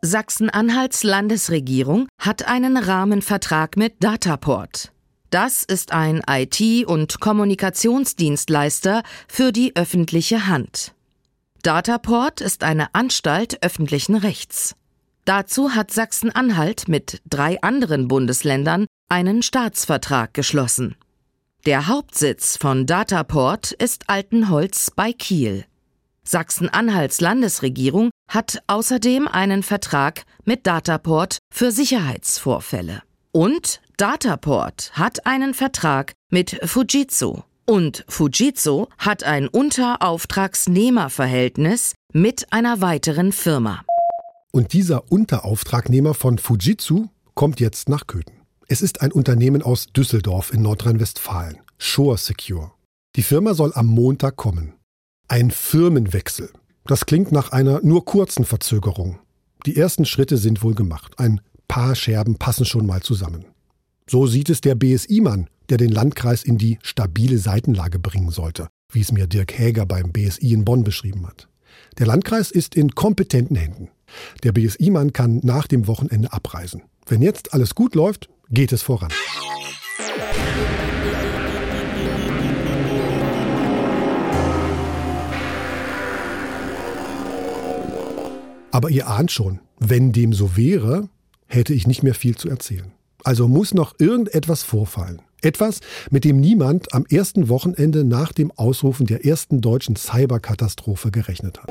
[0.00, 4.90] Sachsen-Anhalts Landesregierung hat einen Rahmenvertrag mit Dataport.
[5.30, 10.92] Das ist ein IT- und Kommunikationsdienstleister für die öffentliche Hand.
[11.62, 14.74] Dataport ist eine Anstalt öffentlichen Rechts.
[15.24, 20.96] Dazu hat Sachsen-Anhalt mit drei anderen Bundesländern einen Staatsvertrag geschlossen.
[21.64, 25.64] Der Hauptsitz von Dataport ist Altenholz bei Kiel.
[26.24, 33.02] Sachsen-Anhalts Landesregierung hat außerdem einen Vertrag mit Dataport für Sicherheitsvorfälle.
[33.32, 37.42] Und Dataport hat einen Vertrag mit Fujitsu.
[37.66, 43.84] Und Fujitsu hat ein Unterauftragsnehmerverhältnis mit einer weiteren Firma.
[44.50, 48.42] Und dieser Unterauftragnehmer von Fujitsu kommt jetzt nach Köthen.
[48.68, 52.72] Es ist ein Unternehmen aus Düsseldorf in Nordrhein-Westfalen, Shore Secure.
[53.16, 54.74] Die Firma soll am Montag kommen.
[55.32, 56.50] Ein Firmenwechsel.
[56.84, 59.18] Das klingt nach einer nur kurzen Verzögerung.
[59.64, 61.14] Die ersten Schritte sind wohl gemacht.
[61.16, 63.46] Ein paar Scherben passen schon mal zusammen.
[64.06, 69.00] So sieht es der BSI-Mann, der den Landkreis in die stabile Seitenlage bringen sollte, wie
[69.00, 71.48] es mir Dirk Häger beim BSI in Bonn beschrieben hat.
[71.96, 73.88] Der Landkreis ist in kompetenten Händen.
[74.42, 76.82] Der BSI-Mann kann nach dem Wochenende abreisen.
[77.06, 79.08] Wenn jetzt alles gut läuft, geht es voran.
[88.72, 91.08] Aber ihr ahnt schon, wenn dem so wäre,
[91.46, 92.90] hätte ich nicht mehr viel zu erzählen.
[93.22, 95.20] Also muss noch irgendetwas vorfallen.
[95.42, 95.80] Etwas,
[96.10, 101.70] mit dem niemand am ersten Wochenende nach dem Ausrufen der ersten deutschen Cyberkatastrophe gerechnet hat.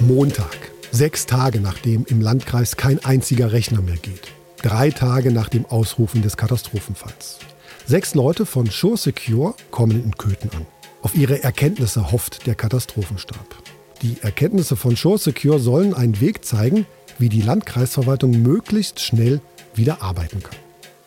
[0.00, 0.56] Montag,
[0.90, 4.32] sechs Tage nachdem im Landkreis kein einziger Rechner mehr geht.
[4.62, 7.38] Drei Tage nach dem Ausrufen des Katastrophenfalls.
[7.86, 10.66] Sechs Leute von Shore Secure kommen in Köthen an.
[11.02, 13.61] Auf ihre Erkenntnisse hofft der Katastrophenstab.
[14.02, 16.86] Die Erkenntnisse von Shore Secure sollen einen Weg zeigen,
[17.18, 19.40] wie die Landkreisverwaltung möglichst schnell
[19.74, 20.56] wieder arbeiten kann.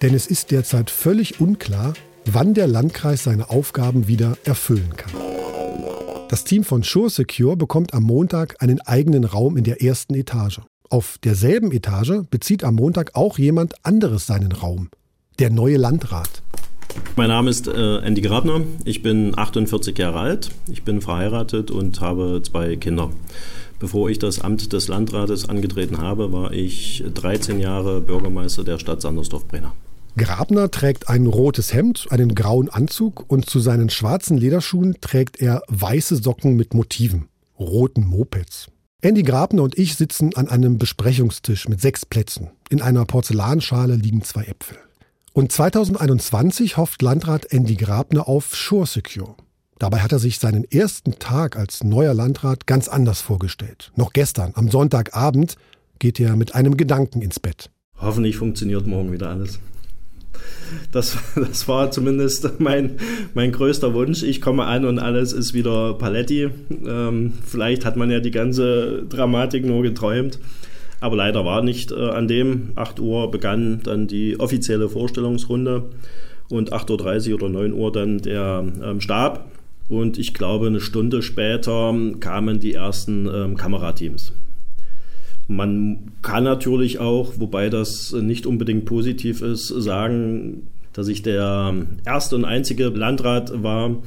[0.02, 1.94] Denn es ist derzeit völlig unklar,
[2.26, 5.12] wann der Landkreis seine Aufgaben wieder erfüllen kann.
[6.30, 10.62] Das Team von Shore Secure bekommt am Montag einen eigenen Raum in der ersten Etage.
[10.90, 14.90] Auf derselben Etage bezieht am Montag auch jemand anderes seinen Raum,
[15.38, 16.44] der neue Landrat.
[17.16, 18.62] Mein Name ist äh, Andy Grabner.
[18.84, 20.50] Ich bin 48 Jahre alt.
[20.70, 23.10] Ich bin verheiratet und habe zwei Kinder.
[23.80, 29.02] Bevor ich das Amt des Landrates angetreten habe, war ich 13 Jahre Bürgermeister der Stadt
[29.02, 29.74] Sandersdorf-Brenner.
[30.18, 35.62] Grabner trägt ein rotes Hemd, einen grauen Anzug und zu seinen schwarzen Lederschuhen trägt er
[35.68, 37.28] weiße Socken mit Motiven,
[37.60, 38.70] roten Mopeds.
[39.02, 42.52] Andy Grabner und ich sitzen an einem Besprechungstisch mit sechs Plätzen.
[42.70, 44.78] In einer Porzellanschale liegen zwei Äpfel.
[45.36, 49.36] Und 2021 hofft Landrat Andy Grabner auf Shore Secure.
[49.80, 53.92] Dabei hat er sich seinen ersten Tag als neuer Landrat ganz anders vorgestellt.
[53.98, 55.58] Noch gestern, am Sonntagabend,
[56.00, 57.70] geht er mit einem Gedanken ins Bett.
[58.00, 59.60] Hoffentlich funktioniert morgen wieder alles.
[60.94, 62.92] Das, das war zumindest mein,
[63.34, 64.24] mein größter Wunsch.
[64.24, 66.50] Ich komme an und alles ist wieder Paletti.
[66.88, 70.40] Ähm, vielleicht hat man ja die ganze Dramatik nur geträumt.
[71.06, 72.72] Aber leider war nicht äh, an dem.
[72.74, 75.84] 8 Uhr begann dann die offizielle Vorstellungsrunde
[76.50, 79.52] und 8.30 Uhr oder 9 Uhr dann der ähm, Stab.
[79.88, 84.34] Und ich glaube, eine Stunde später kamen die ersten ähm, Kamerateams.
[85.48, 92.36] Man kann natürlich auch, wobei das nicht unbedingt positiv ist, sagen, dass ich der erste
[92.36, 93.98] und einzige Landrat war,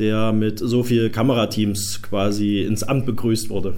[0.00, 3.74] der mit so viel Kamerateams quasi ins Amt begrüßt wurde.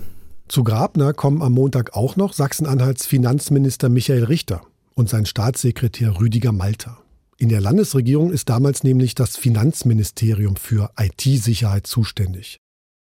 [0.49, 4.61] Zu Grabner kommen am Montag auch noch Sachsen-Anhalts Finanzminister Michael Richter
[4.95, 6.99] und sein Staatssekretär Rüdiger Malter.
[7.39, 12.59] In der Landesregierung ist damals nämlich das Finanzministerium für IT-Sicherheit zuständig.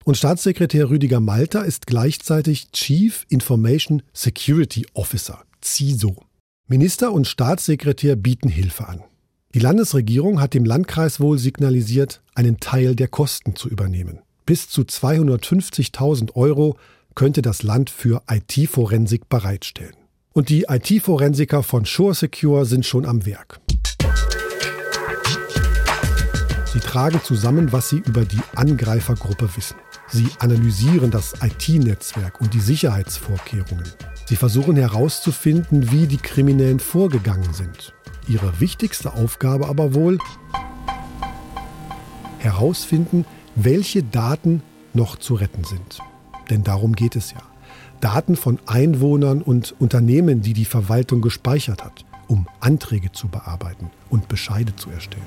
[0.05, 6.23] Und Staatssekretär Rüdiger Malter ist gleichzeitig Chief Information Security Officer, CISO.
[6.67, 9.03] Minister und Staatssekretär bieten Hilfe an.
[9.53, 14.19] Die Landesregierung hat dem Landkreis wohl signalisiert, einen Teil der Kosten zu übernehmen.
[14.45, 16.77] Bis zu 250.000 Euro
[17.15, 19.95] könnte das Land für IT-Forensik bereitstellen.
[20.33, 23.59] Und die IT-Forensiker von Shore Secure sind schon am Werk.
[26.71, 29.75] Sie tragen zusammen, was sie über die Angreifergruppe wissen.
[30.07, 33.83] Sie analysieren das IT-Netzwerk und die Sicherheitsvorkehrungen.
[34.25, 37.93] Sie versuchen herauszufinden, wie die Kriminellen vorgegangen sind.
[38.27, 40.17] Ihre wichtigste Aufgabe aber wohl,
[42.37, 45.99] herausfinden, welche Daten noch zu retten sind.
[46.51, 47.41] Denn darum geht es ja.
[48.01, 54.27] Daten von Einwohnern und Unternehmen, die die Verwaltung gespeichert hat, um Anträge zu bearbeiten und
[54.27, 55.25] Bescheide zu erstellen.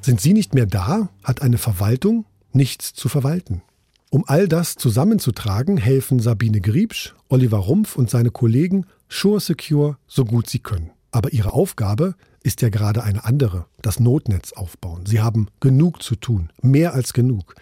[0.00, 3.62] Sind sie nicht mehr da, hat eine Verwaltung nichts zu verwalten.
[4.10, 10.24] Um all das zusammenzutragen, helfen Sabine Griebsch, Oliver Rumpf und seine Kollegen Sure Secure so
[10.24, 10.90] gut sie können.
[11.10, 15.04] Aber ihre Aufgabe ist ja gerade eine andere, das Notnetz aufbauen.
[15.06, 17.54] Sie haben genug zu tun, mehr als genug.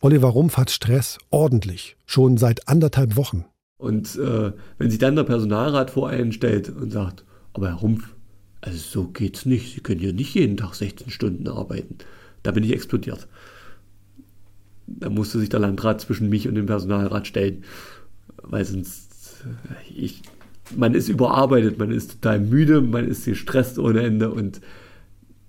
[0.00, 3.44] Oliver Rumpf hat Stress, ordentlich, schon seit anderthalb Wochen.
[3.76, 8.14] Und äh, wenn sich dann der Personalrat vor einen stellt und sagt, aber Herr Rumpf,
[8.60, 11.98] also so geht's nicht, Sie können hier nicht jeden Tag 16 Stunden arbeiten.
[12.42, 13.26] Da bin ich explodiert.
[14.86, 17.64] Da musste sich der Landrat zwischen mich und dem Personalrat stellen,
[18.42, 20.22] weil sonst äh, ich,
[20.76, 24.60] man ist überarbeitet, man ist total müde, man ist gestresst ohne Ende und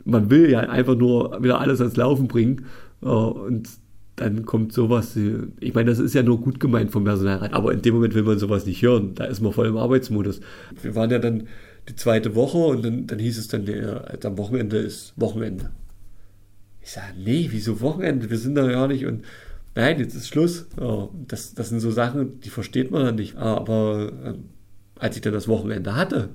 [0.06, 2.66] man will ja einfach nur wieder alles ans Laufen bringen.
[3.02, 3.70] Äh, und
[4.16, 5.18] dann kommt sowas,
[5.60, 8.24] ich meine, das ist ja nur gut gemeint vom Personalrat, aber in dem Moment will
[8.24, 9.16] man sowas nicht hören.
[9.16, 10.40] Da ist man voll im Arbeitsmodus.
[10.82, 11.48] Wir waren ja dann
[11.90, 15.72] die zweite Woche und dann, dann hieß es dann, der, am Wochenende ist Wochenende.
[16.82, 18.30] Ich sage, nee, wieso Wochenende?
[18.30, 19.24] Wir sind da ja nicht und
[19.74, 20.68] nein, jetzt ist Schluss.
[20.80, 23.36] Ja, das, das sind so Sachen, die versteht man dann nicht.
[23.38, 24.44] Aber ähm,
[25.04, 26.34] als ich dann das Wochenende hatte,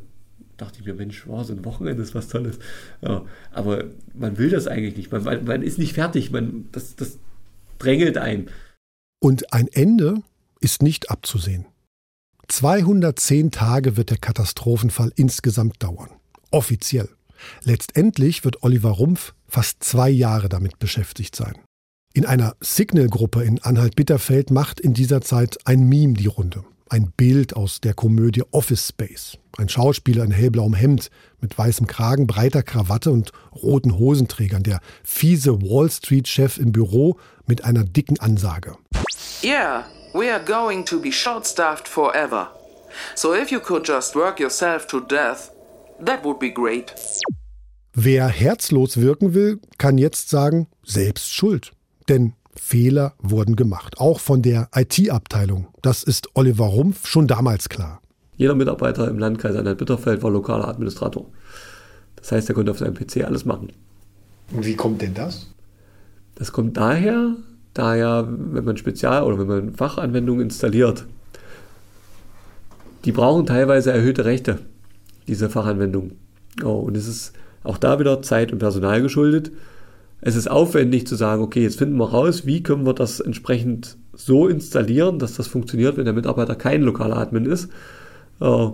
[0.59, 2.59] dachte ich mir, Mensch, wow, so ein Wochenende ist was Tolles.
[3.01, 5.11] Ja, aber man will das eigentlich nicht.
[5.11, 6.31] Man, man, ist nicht fertig.
[6.31, 7.19] Man, das, das
[7.79, 8.51] drängelt ein.
[9.21, 10.23] Und ein Ende
[10.61, 11.65] ist nicht abzusehen.
[12.49, 16.11] 210 Tage wird der Katastrophenfall insgesamt dauern.
[16.51, 17.09] Offiziell.
[17.63, 21.55] Letztendlich wird Oliver Rumpf fast zwei Jahre damit beschäftigt sein.
[22.13, 26.65] In einer Signal-Gruppe in Anhalt-Bitterfeld macht in dieser Zeit ein Meme die Runde.
[26.91, 29.37] Ein Bild aus der Komödie Office Space.
[29.59, 34.63] Ein Schauspieler in hellblauem Hemd mit weißem Kragen, breiter Krawatte und roten Hosenträgern.
[34.63, 38.77] Der fiese Wall Street-Chef im Büro mit einer dicken Ansage.
[39.45, 42.49] Yeah, we are going to be short-staffed forever.
[43.15, 45.51] So if you could just work yourself to death,
[46.03, 46.95] that would be great.
[47.93, 51.73] Wer herzlos wirken will, kann jetzt sagen, selbst schuld.
[52.09, 55.69] Denn Fehler wurden gemacht, auch von der IT-Abteilung.
[55.83, 58.01] Das ist Oliver Rumpf schon damals klar.
[58.37, 61.27] Jeder Mitarbeiter im Landkreis Anhalt-Bitterfeld war lokaler Administrator.
[62.17, 63.73] Das heißt, er konnte auf seinem PC alles machen.
[64.53, 65.53] Und wie kommt denn das?
[66.35, 67.35] Das kommt daher,
[67.75, 71.05] da ja, wenn man Spezial- oder wenn man Fachanwendungen installiert,
[73.05, 74.61] die brauchen teilweise erhöhte Rechte,
[75.27, 76.19] diese Fachanwendungen.
[76.63, 79.51] Oh, und es ist auch da wieder Zeit und Personal geschuldet.
[80.21, 83.97] Es ist aufwendig zu sagen, okay, jetzt finden wir raus, wie können wir das entsprechend
[84.15, 87.71] so installieren, dass das funktioniert, wenn der Mitarbeiter kein lokaler Admin ist.
[88.41, 88.69] Äh,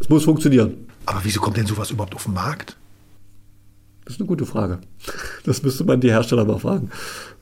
[0.00, 0.86] es muss funktionieren.
[1.04, 2.76] Aber wieso kommt denn sowas überhaupt auf den Markt?
[4.04, 4.78] Das ist eine gute Frage.
[5.44, 6.90] Das müsste man die Hersteller mal fragen.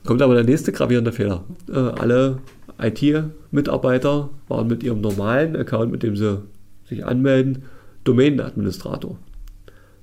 [0.05, 1.45] Kommt aber der nächste gravierende Fehler.
[1.69, 2.39] Äh, alle
[2.79, 6.43] IT-Mitarbeiter waren mit ihrem normalen Account, mit dem sie
[6.89, 7.65] sich anmelden,
[8.05, 9.19] Domain-Administrator.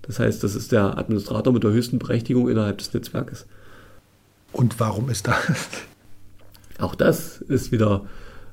[0.04, 3.46] Das heißt, das ist der Administrator mit der höchsten Berechtigung innerhalb des Netzwerkes.
[4.52, 5.38] Und warum ist das?
[6.80, 8.06] Auch das ist wieder,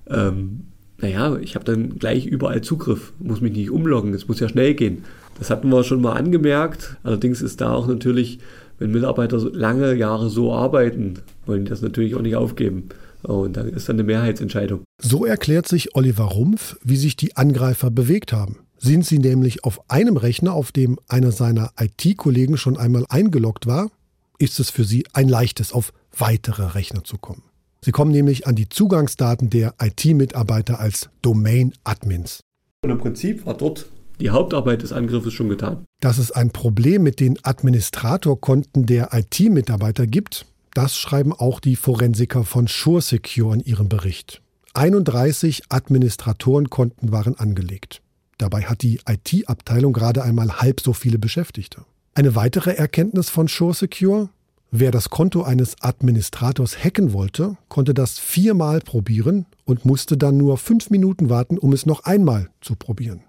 [0.08, 0.64] ähm,
[0.98, 4.74] naja, ich habe dann gleich überall Zugriff, muss mich nicht umloggen, es muss ja schnell
[4.74, 5.04] gehen.
[5.38, 6.96] Das hatten wir schon mal angemerkt.
[7.04, 8.40] Allerdings ist da auch natürlich,
[8.78, 11.14] wenn Mitarbeiter lange Jahre so arbeiten,
[11.46, 12.88] wollen die das natürlich auch nicht aufgeben.
[13.22, 14.82] Und da ist dann eine Mehrheitsentscheidung.
[15.00, 18.58] So erklärt sich Oliver Rumpf, wie sich die Angreifer bewegt haben.
[18.78, 23.90] Sind sie nämlich auf einem Rechner, auf dem einer seiner IT-Kollegen schon einmal eingeloggt war,
[24.38, 27.42] ist es für sie ein leichtes, auf weitere Rechner zu kommen.
[27.84, 32.40] Sie kommen nämlich an die Zugangsdaten der IT-Mitarbeiter als Domain-Admins.
[32.82, 33.86] Und im Prinzip war dort
[34.20, 35.84] die Hauptarbeit des Angriffes schon getan.
[36.00, 42.44] Dass es ein Problem mit den Administratorkonten der IT-Mitarbeiter gibt, das schreiben auch die Forensiker
[42.44, 44.42] von SureSecure in ihrem Bericht.
[44.74, 48.02] 31 Administratorenkonten waren angelegt.
[48.38, 51.84] Dabei hat die IT-Abteilung gerade einmal halb so viele Beschäftigte.
[52.14, 54.30] Eine weitere Erkenntnis von SureSecure?
[54.70, 60.58] Wer das Konto eines Administrators hacken wollte, konnte das viermal probieren und musste dann nur
[60.58, 63.22] fünf Minuten warten, um es noch einmal zu probieren.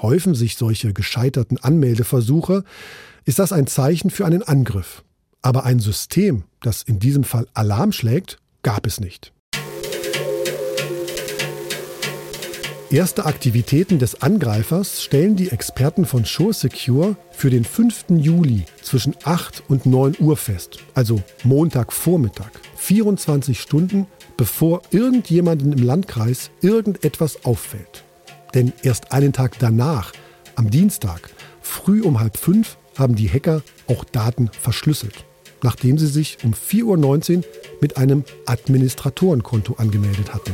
[0.00, 2.64] Häufen sich solche gescheiterten Anmeldeversuche,
[3.24, 5.02] ist das ein Zeichen für einen Angriff.
[5.40, 9.32] Aber ein System, das in diesem Fall Alarm schlägt, gab es nicht.
[12.92, 18.04] Erste Aktivitäten des Angreifers stellen die Experten von Sure Secure für den 5.
[18.10, 26.50] Juli zwischen 8 und 9 Uhr fest, also Montagvormittag, 24 Stunden bevor irgendjemandem im Landkreis
[26.60, 28.04] irgendetwas auffällt.
[28.52, 30.12] Denn erst einen Tag danach,
[30.56, 31.30] am Dienstag,
[31.62, 35.24] früh um halb fünf, haben die Hacker auch Daten verschlüsselt,
[35.62, 37.44] nachdem sie sich um 4.19 Uhr
[37.80, 40.52] mit einem Administratorenkonto angemeldet hatten.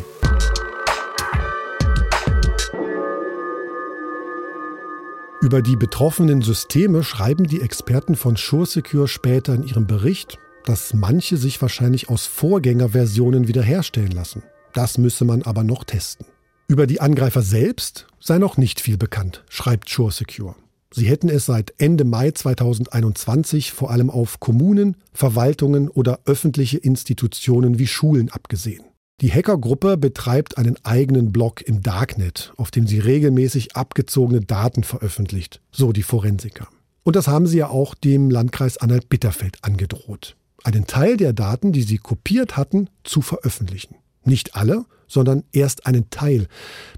[5.48, 10.36] Über die betroffenen Systeme schreiben die Experten von SureSecure später in ihrem Bericht,
[10.66, 14.42] dass manche sich wahrscheinlich aus Vorgängerversionen wiederherstellen lassen.
[14.74, 16.26] Das müsse man aber noch testen.
[16.66, 20.54] Über die Angreifer selbst sei noch nicht viel bekannt, schreibt SureSecure.
[20.92, 27.78] Sie hätten es seit Ende Mai 2021 vor allem auf Kommunen, Verwaltungen oder öffentliche Institutionen
[27.78, 28.84] wie Schulen abgesehen.
[29.20, 35.60] Die Hackergruppe betreibt einen eigenen Blog im Darknet, auf dem sie regelmäßig abgezogene Daten veröffentlicht,
[35.72, 36.68] so die Forensiker.
[37.02, 40.36] Und das haben sie ja auch dem Landkreis Anhalt-Bitterfeld angedroht.
[40.62, 43.96] Einen Teil der Daten, die sie kopiert hatten, zu veröffentlichen.
[44.24, 46.46] Nicht alle, sondern erst einen Teil,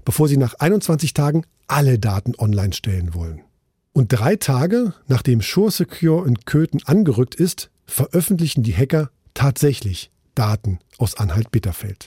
[0.05, 3.41] bevor sie nach 21 Tagen alle Daten online stellen wollen.
[3.93, 11.15] Und drei Tage, nachdem SureSecure in Köthen angerückt ist, veröffentlichen die Hacker tatsächlich Daten aus
[11.15, 12.05] Anhalt-Bitterfeld.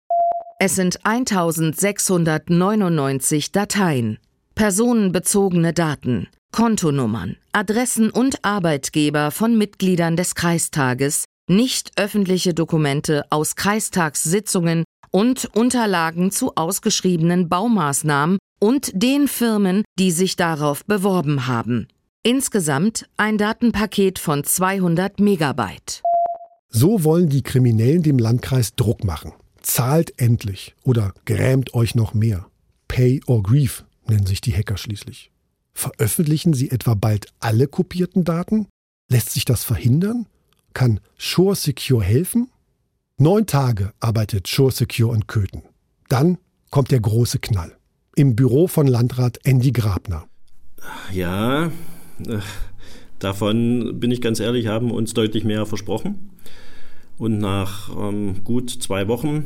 [0.60, 4.18] Es sind 1699 Dateien,
[4.54, 14.84] personenbezogene Daten, Kontonummern, Adressen und Arbeitgeber von Mitgliedern des Kreistages, nicht öffentliche Dokumente aus Kreistagssitzungen
[15.10, 21.88] und Unterlagen zu ausgeschriebenen Baumaßnahmen und den Firmen, die sich darauf beworben haben.
[22.22, 26.00] Insgesamt ein Datenpaket von 200 Megabyte.
[26.68, 29.32] So wollen die Kriminellen dem Landkreis Druck machen.
[29.64, 32.46] Zahlt endlich oder grämt euch noch mehr.
[32.86, 35.30] Pay or Grief nennen sich die Hacker schließlich.
[35.72, 38.66] Veröffentlichen sie etwa bald alle kopierten Daten?
[39.10, 40.26] Lässt sich das verhindern?
[40.74, 42.50] Kann Shore Secure helfen?
[43.16, 45.62] Neun Tage arbeitet Shore Secure in Köthen.
[46.10, 46.36] Dann
[46.70, 47.74] kommt der große Knall.
[48.16, 50.26] Im Büro von Landrat Andy Grabner.
[51.10, 51.72] Ja,
[52.26, 52.38] äh,
[53.18, 56.30] davon bin ich ganz ehrlich, haben uns deutlich mehr versprochen.
[57.18, 59.44] Und nach ähm, gut zwei Wochen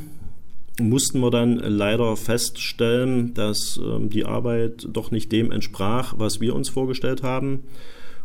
[0.80, 6.54] mussten wir dann leider feststellen, dass ähm, die Arbeit doch nicht dem entsprach, was wir
[6.54, 7.64] uns vorgestellt haben.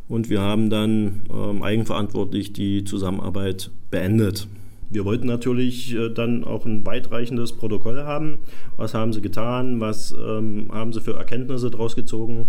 [0.07, 4.47] Und wir haben dann ähm, eigenverantwortlich die Zusammenarbeit beendet.
[4.89, 8.37] Wir wollten natürlich äh, dann auch ein weitreichendes Protokoll haben.
[8.77, 9.79] Was haben sie getan?
[9.79, 12.47] Was ähm, haben sie für Erkenntnisse daraus gezogen?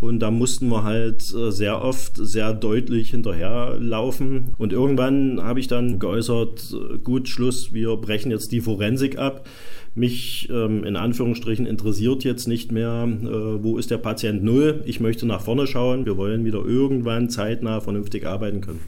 [0.00, 4.54] Und da mussten wir halt äh, sehr oft sehr deutlich hinterherlaufen.
[4.56, 9.48] Und irgendwann habe ich dann geäußert, äh, gut, Schluss, wir brechen jetzt die Forensik ab.
[9.96, 14.82] Mich ähm, in Anführungsstrichen interessiert jetzt nicht mehr, äh, wo ist der Patient Null.
[14.86, 16.06] Ich möchte nach vorne schauen.
[16.06, 18.80] Wir wollen wieder irgendwann zeitnah vernünftig arbeiten können.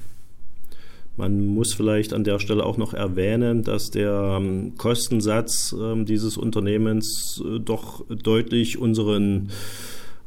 [1.16, 6.36] Man muss vielleicht an der Stelle auch noch erwähnen, dass der ähm, Kostensatz ähm, dieses
[6.36, 9.50] Unternehmens äh, doch deutlich unseren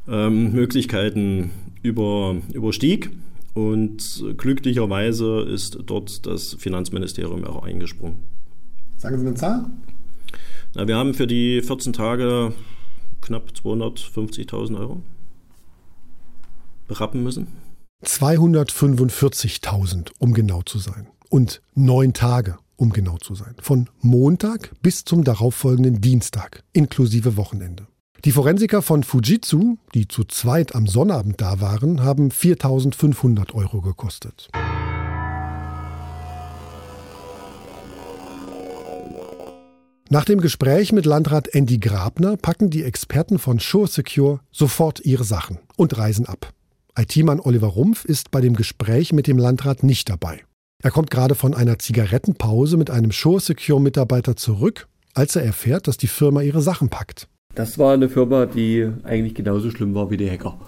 [0.08, 1.50] ähm, Möglichkeiten
[1.82, 3.10] über, überstieg.
[3.54, 8.16] Und glücklicherweise ist dort das Finanzministerium auch eingesprungen.
[8.96, 9.66] Sagen Sie eine Zahl?
[10.74, 12.52] Na, wir haben für die 14 Tage
[13.20, 15.02] knapp 250.000 Euro
[16.88, 17.46] berappen müssen.
[18.04, 21.06] 245.000, um genau zu sein.
[21.30, 23.56] Und neun Tage, um genau zu sein.
[23.60, 27.86] Von Montag bis zum darauffolgenden Dienstag, inklusive Wochenende.
[28.24, 34.48] Die Forensiker von Fujitsu, die zu zweit am Sonnabend da waren, haben 4.500 Euro gekostet.
[40.08, 45.24] Nach dem Gespräch mit Landrat Andy Grabner packen die Experten von Sure Secure sofort ihre
[45.24, 46.50] Sachen und reisen ab.
[46.96, 50.40] IT-Mann Oliver Rumpf ist bei dem Gespräch mit dem Landrat nicht dabei.
[50.82, 55.88] Er kommt gerade von einer Zigarettenpause mit einem Sure Secure Mitarbeiter zurück, als er erfährt,
[55.88, 57.28] dass die Firma ihre Sachen packt.
[57.54, 60.58] Das war eine Firma, die eigentlich genauso schlimm war wie die Hacker.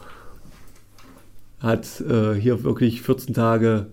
[1.61, 3.87] Hat äh, hier wirklich 14 Tage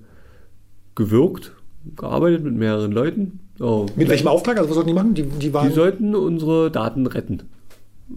[0.96, 1.54] gewirkt,
[1.96, 3.40] gearbeitet mit mehreren Leuten.
[3.60, 3.88] Oh.
[3.96, 4.58] Mit welchem Auftrag?
[4.58, 5.14] Also was sollten die machen?
[5.14, 7.44] Die, die, die sollten unsere Daten retten.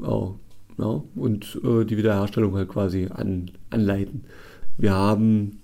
[0.02, 0.34] Oh.
[0.78, 4.24] Ja, und äh, die Wiederherstellung halt quasi an, anleiten.
[4.76, 5.60] Wir haben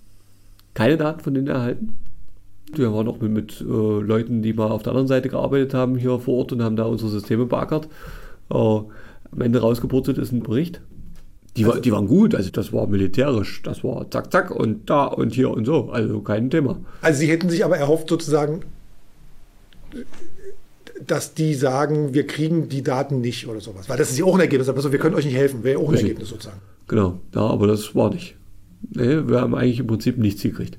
[0.73, 1.95] keine Daten von denen erhalten.
[2.73, 5.97] Wir waren auch mit, mit äh, Leuten, die mal auf der anderen Seite gearbeitet haben,
[5.97, 7.87] hier vor Ort und haben da unsere Systeme beackert.
[8.49, 8.79] Äh,
[9.33, 10.81] am Ende rausgepurzelt ist ein Bericht.
[11.57, 14.89] Die, also, war, die waren gut, also das war militärisch, das war zack, zack und
[14.89, 16.79] da und hier und so, also kein Thema.
[17.01, 18.61] Also Sie hätten sich aber erhofft, sozusagen
[21.05, 23.89] dass die sagen, wir kriegen die Daten nicht oder sowas.
[23.89, 24.69] Weil das ist ja auch ein Ergebnis.
[24.69, 25.63] Aber wir können euch nicht helfen.
[25.63, 26.09] Wäre auch ein Richtig.
[26.09, 26.59] Ergebnis sozusagen.
[26.87, 28.35] Genau, ja, aber das war nicht.
[28.89, 30.77] Nee, wir haben eigentlich im Prinzip nichts gekriegt.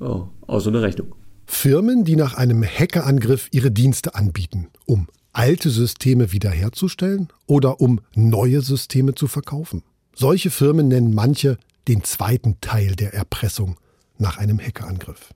[0.00, 1.14] Ja, außer eine Rechnung.
[1.46, 8.62] Firmen, die nach einem Hackerangriff ihre Dienste anbieten, um alte Systeme wiederherzustellen oder um neue
[8.62, 9.82] Systeme zu verkaufen.
[10.14, 11.58] Solche Firmen nennen manche
[11.88, 13.76] den zweiten Teil der Erpressung
[14.18, 15.32] nach einem Hackerangriff.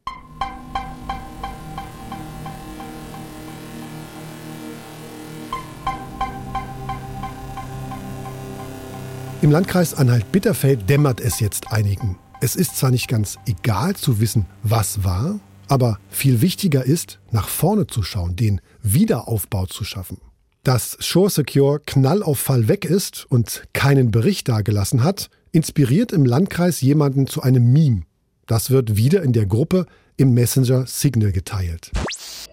[9.42, 12.18] Im Landkreis Anhalt-Bitterfeld dämmert es jetzt einigen.
[12.40, 15.38] Es ist zwar nicht ganz egal zu wissen, was war,
[15.68, 20.18] aber viel wichtiger ist, nach vorne zu schauen, den Wiederaufbau zu schaffen.
[20.62, 26.24] Dass Shore Secure Knall auf Fall weg ist und keinen Bericht dagelassen hat, inspiriert im
[26.24, 28.02] Landkreis jemanden zu einem Meme.
[28.46, 31.90] Das wird wieder in der Gruppe im Messenger Signal geteilt.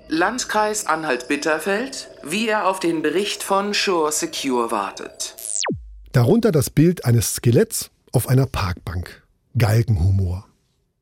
[0.07, 5.35] Landkreis Anhalt-Bitterfeld, wie er auf den Bericht von Shore Secure wartet.
[6.11, 9.23] Darunter das Bild eines Skeletts auf einer Parkbank.
[9.57, 10.47] Galgenhumor.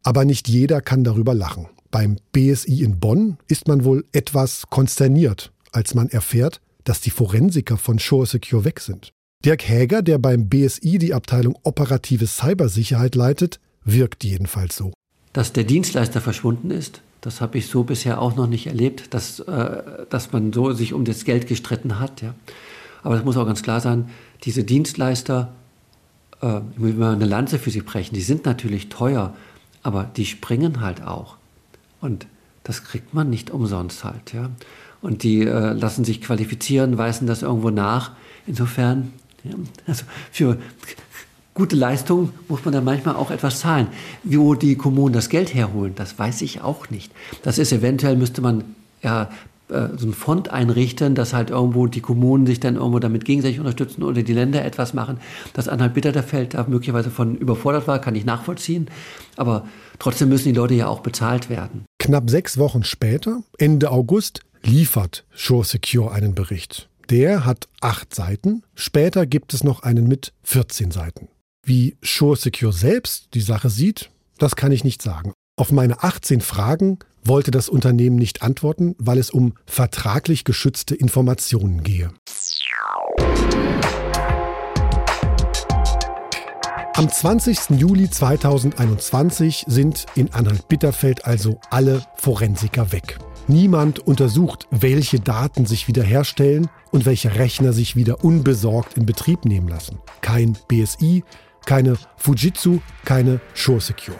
[0.04, 1.68] Aber nicht jeder kann darüber lachen.
[1.92, 7.78] Beim BSI in Bonn ist man wohl etwas konsterniert, als man erfährt, dass die Forensiker
[7.78, 9.12] von Shore Secure weg sind.
[9.44, 14.94] Dirk Häger, der beim BSI die Abteilung operative Cybersicherheit leitet, wirkt jedenfalls so.
[15.34, 19.40] Dass der Dienstleister verschwunden ist, das habe ich so bisher auch noch nicht erlebt, dass,
[19.40, 22.22] äh, dass man so sich um das Geld gestritten hat.
[22.22, 22.36] Ja.
[23.02, 24.10] Aber es muss auch ganz klar sein,
[24.44, 25.54] diese Dienstleister,
[26.42, 29.36] äh, ich will mal eine Lanze für sie brechen, die sind natürlich teuer,
[29.82, 31.39] aber die springen halt auch.
[32.02, 32.28] Und
[32.64, 34.34] das kriegt man nicht umsonst halt.
[34.34, 34.50] Ja.
[35.02, 38.12] Und die äh, lassen sich qualifizieren, weisen das irgendwo nach.
[38.46, 39.56] Insofern, ja,
[39.88, 40.58] also für
[41.54, 43.88] gute Leistung muss man dann manchmal auch etwas zahlen.
[44.24, 47.12] Wo die Kommunen das Geld herholen, das weiß ich auch nicht.
[47.44, 48.64] Das ist eventuell, müsste man
[49.02, 49.30] ja
[49.70, 53.60] äh, so ein Fond einrichten, dass halt irgendwo die Kommunen sich dann irgendwo damit gegenseitig
[53.60, 55.18] unterstützen oder die Länder etwas machen.
[55.54, 58.90] Dass Anhalt Bitterfeld da möglicherweise von überfordert war, kann ich nachvollziehen.
[59.38, 59.68] Aber
[60.00, 61.86] trotzdem müssen die Leute ja auch bezahlt werden.
[62.00, 66.90] Knapp sechs Wochen später, Ende August, liefert Shore Secure einen Bericht.
[67.10, 68.64] Der hat acht Seiten.
[68.74, 71.28] Später gibt es noch einen mit 14 Seiten.
[71.64, 75.34] Wie Shore Secure selbst die Sache sieht, das kann ich nicht sagen.
[75.58, 81.84] Auf meine 18 Fragen wollte das Unternehmen nicht antworten, weil es um vertraglich geschützte Informationen
[81.84, 82.12] gehe.
[87.00, 87.80] Am 20.
[87.80, 93.20] Juli 2021 sind in Anhalt-Bitterfeld also alle Forensiker weg.
[93.48, 99.70] Niemand untersucht, welche Daten sich wiederherstellen und welche Rechner sich wieder unbesorgt in Betrieb nehmen
[99.70, 100.00] lassen.
[100.20, 101.24] Kein BSI,
[101.66, 104.20] keine Fujitsu, keine Shore Secure.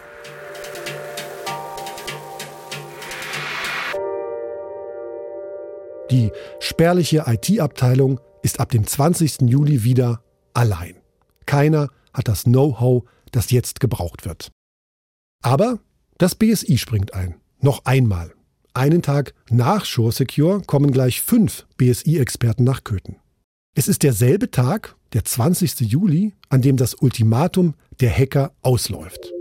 [6.10, 9.42] Die spärliche IT-Abteilung ist ab dem 20.
[9.42, 10.22] Juli wieder
[10.54, 10.94] allein.
[11.44, 14.50] Keiner hat das Know-how, das jetzt gebraucht wird.
[15.42, 15.78] Aber
[16.18, 17.36] das BSI springt ein.
[17.60, 18.32] Noch einmal.
[18.74, 23.16] Einen Tag nach Shore Secure kommen gleich fünf BSI-Experten nach Köthen.
[23.74, 25.80] Es ist derselbe Tag, der 20.
[25.80, 29.32] Juli, an dem das Ultimatum der Hacker ausläuft.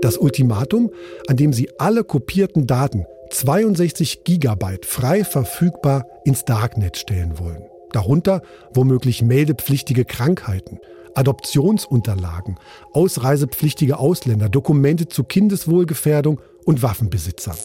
[0.00, 0.90] Das Ultimatum,
[1.28, 7.64] an dem sie alle kopierten Daten 62 Gigabyte frei verfügbar ins Darknet stellen wollen.
[7.92, 8.42] Darunter
[8.74, 10.78] womöglich meldepflichtige Krankheiten,
[11.14, 12.58] Adoptionsunterlagen,
[12.92, 17.56] ausreisepflichtige Ausländer, Dokumente zu Kindeswohlgefährdung und Waffenbesitzern.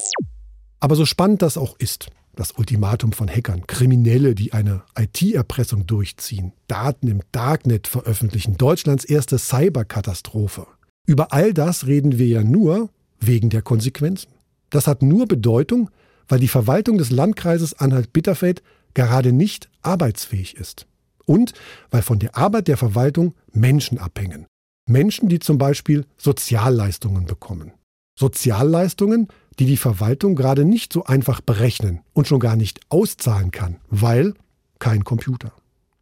[0.79, 6.53] Aber so spannend das auch ist, das Ultimatum von Hackern, Kriminelle, die eine IT-Erpressung durchziehen,
[6.67, 10.67] Daten im Darknet veröffentlichen, Deutschlands erste Cyberkatastrophe.
[11.07, 12.89] Über all das reden wir ja nur
[13.19, 14.29] wegen der Konsequenzen.
[14.69, 15.89] Das hat nur Bedeutung,
[16.27, 18.61] weil die Verwaltung des Landkreises Anhalt-Bitterfeld
[18.93, 20.85] gerade nicht arbeitsfähig ist.
[21.27, 21.53] Und
[21.91, 24.47] weil von der Arbeit der Verwaltung Menschen abhängen.
[24.87, 27.73] Menschen, die zum Beispiel Sozialleistungen bekommen.
[28.17, 29.27] Sozialleistungen,
[29.59, 34.33] die die Verwaltung gerade nicht so einfach berechnen und schon gar nicht auszahlen kann, weil
[34.79, 35.51] kein Computer.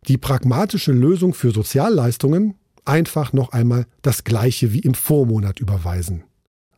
[0.07, 2.55] Die pragmatische Lösung für Sozialleistungen
[2.85, 6.23] einfach noch einmal das gleiche wie im Vormonat überweisen.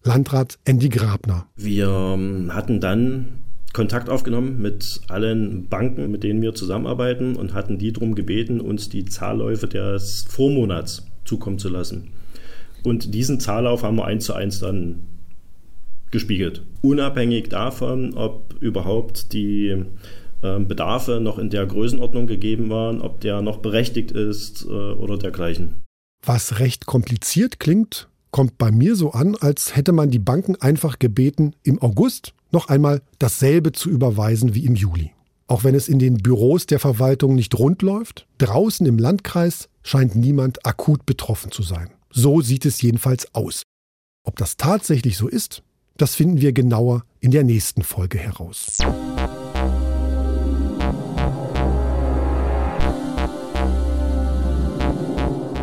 [0.04, 1.48] Landrat Andy Grabner.
[1.56, 7.78] Wir ähm, hatten dann Kontakt aufgenommen mit allen Banken, mit denen wir zusammenarbeiten und hatten
[7.78, 12.10] die darum gebeten, uns die Zahlläufe des Vormonats zukommen zu lassen.
[12.84, 15.04] Und diesen Zahllauf haben wir eins zu eins dann
[16.12, 16.64] gespiegelt.
[16.82, 19.84] Unabhängig davon, ob überhaupt die
[20.42, 25.18] äh, Bedarfe noch in der Größenordnung gegeben waren, ob der noch berechtigt ist äh, oder
[25.18, 25.84] dergleichen.
[26.26, 31.00] Was recht kompliziert klingt, kommt bei mir so an, als hätte man die Banken einfach
[31.00, 35.12] gebeten, im August noch einmal dasselbe zu überweisen wie im Juli.
[35.48, 40.16] Auch wenn es in den Büros der Verwaltung nicht rund läuft, draußen im Landkreis scheint
[40.16, 41.90] niemand akut betroffen zu sein.
[42.12, 43.64] So sieht es jedenfalls aus.
[44.24, 45.64] Ob das tatsächlich so ist,
[45.96, 48.80] das finden wir genauer in der nächsten Folge heraus.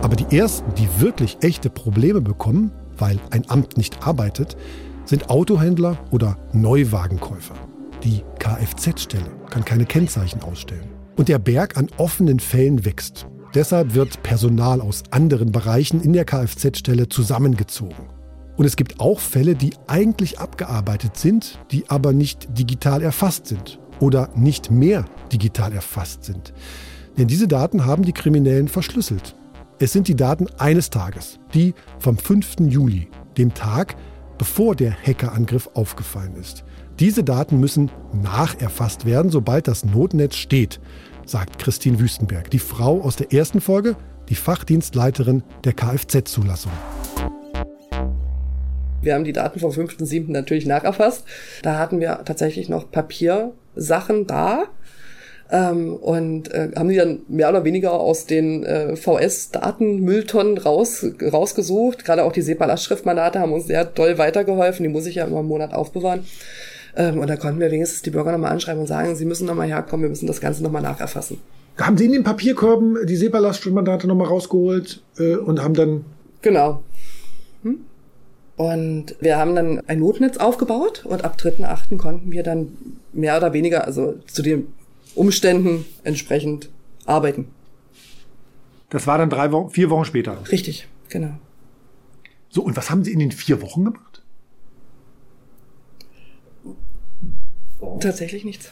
[0.03, 4.57] Aber die ersten, die wirklich echte Probleme bekommen, weil ein Amt nicht arbeitet,
[5.05, 7.55] sind Autohändler oder Neuwagenkäufer.
[8.03, 10.89] Die Kfz-Stelle kann keine Kennzeichen ausstellen.
[11.17, 13.27] Und der Berg an offenen Fällen wächst.
[13.55, 18.09] Deshalb wird Personal aus anderen Bereichen in der Kfz-Stelle zusammengezogen.
[18.57, 23.79] Und es gibt auch Fälle, die eigentlich abgearbeitet sind, die aber nicht digital erfasst sind
[24.01, 26.53] oder nicht mehr digital erfasst sind.
[27.17, 29.37] Denn diese Daten haben die Kriminellen verschlüsselt.
[29.79, 32.61] Es sind die Daten eines Tages, die vom 5.
[32.61, 33.97] Juli, dem Tag,
[34.39, 36.65] bevor der Hackerangriff aufgefallen ist.
[37.01, 40.81] Diese Daten müssen nacherfasst werden, sobald das Notnetz steht,
[41.27, 43.97] sagt Christine Wüstenberg, die Frau aus der ersten Folge,
[44.29, 46.73] die Fachdienstleiterin der Kfz-Zulassung.
[49.03, 50.31] Wir haben die Daten vom 5.7.
[50.31, 51.25] natürlich nacherfasst.
[51.63, 54.65] Da hatten wir tatsächlich noch Papiersachen da
[55.55, 62.05] ähm, und äh, haben die dann mehr oder weniger aus den äh, VS-Datenmülltonnen raus, rausgesucht.
[62.05, 64.83] Gerade auch die SEPA-Lastschriftmandate haben uns sehr doll weitergeholfen.
[64.83, 66.27] Die muss ich ja immer einen Monat aufbewahren.
[66.97, 69.69] Ähm, und da konnten wir wenigstens die Bürger nochmal anschreiben und sagen, sie müssen nochmal
[69.69, 71.39] herkommen, wir müssen das Ganze nochmal nacherfassen.
[71.79, 76.05] Haben Sie in den Papierkörben die SEPA-Lastschriftmandate nochmal rausgeholt äh, und haben dann...
[76.43, 76.83] Genau.
[77.63, 77.79] Hm?
[78.57, 81.97] Und wir haben dann ein Notnetz aufgebaut und ab 3.8.
[81.97, 82.77] konnten wir dann
[83.13, 84.67] mehr oder weniger, also zu den
[85.15, 86.71] Umständen entsprechend
[87.07, 87.49] arbeiten.
[88.91, 90.39] Das war dann drei Wochen, vier Wochen später.
[90.51, 91.39] Richtig, genau.
[92.49, 94.23] So, und was haben Sie in den vier Wochen gemacht?
[98.01, 98.71] Tatsächlich nichts.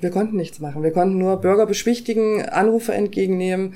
[0.00, 0.82] Wir konnten nichts machen.
[0.82, 3.74] Wir konnten nur Bürger beschwichtigen, Anrufe entgegennehmen,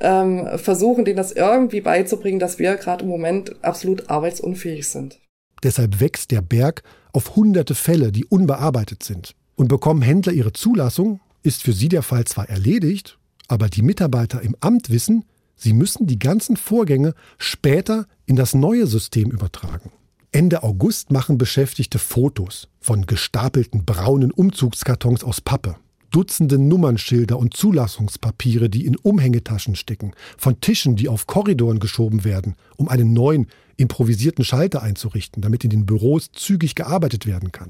[0.00, 5.20] ähm, versuchen, denen das irgendwie beizubringen, dass wir gerade im Moment absolut arbeitsunfähig sind.
[5.62, 6.82] Deshalb wächst der Berg
[7.12, 9.34] auf hunderte Fälle, die unbearbeitet sind.
[9.56, 14.42] Und bekommen Händler ihre Zulassung, ist für sie der Fall zwar erledigt, aber die Mitarbeiter
[14.42, 15.24] im Amt wissen,
[15.54, 19.92] sie müssen die ganzen Vorgänge später in das neue System übertragen.
[20.32, 25.76] Ende August machen Beschäftigte Fotos von gestapelten braunen Umzugskartons aus Pappe,
[26.10, 32.54] Dutzende Nummernschilder und Zulassungspapiere, die in Umhängetaschen stecken, von Tischen, die auf Korridoren geschoben werden,
[32.76, 37.68] um einen neuen, improvisierten Schalter einzurichten, damit in den Büros zügig gearbeitet werden kann.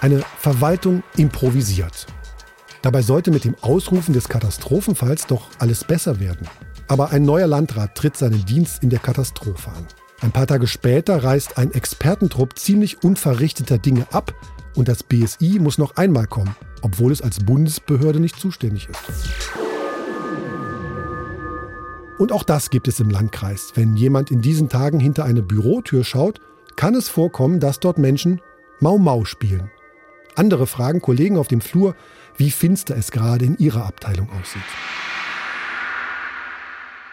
[0.00, 2.06] Eine Verwaltung improvisiert.
[2.80, 6.48] Dabei sollte mit dem Ausrufen des Katastrophenfalls doch alles besser werden.
[6.88, 9.86] Aber ein neuer Landrat tritt seinen Dienst in der Katastrophe an.
[10.22, 14.34] Ein paar Tage später reist ein Expertentrupp ziemlich unverrichteter Dinge ab
[14.74, 19.40] und das BSI muss noch einmal kommen, obwohl es als Bundesbehörde nicht zuständig ist.
[22.18, 23.72] Und auch das gibt es im Landkreis.
[23.74, 26.40] Wenn jemand in diesen Tagen hinter eine Bürotür schaut,
[26.76, 28.40] kann es vorkommen, dass dort Menschen
[28.80, 29.70] Mau Mau spielen.
[30.36, 31.94] Andere fragen Kollegen auf dem Flur,
[32.36, 34.62] wie finster es gerade in ihrer Abteilung aussieht.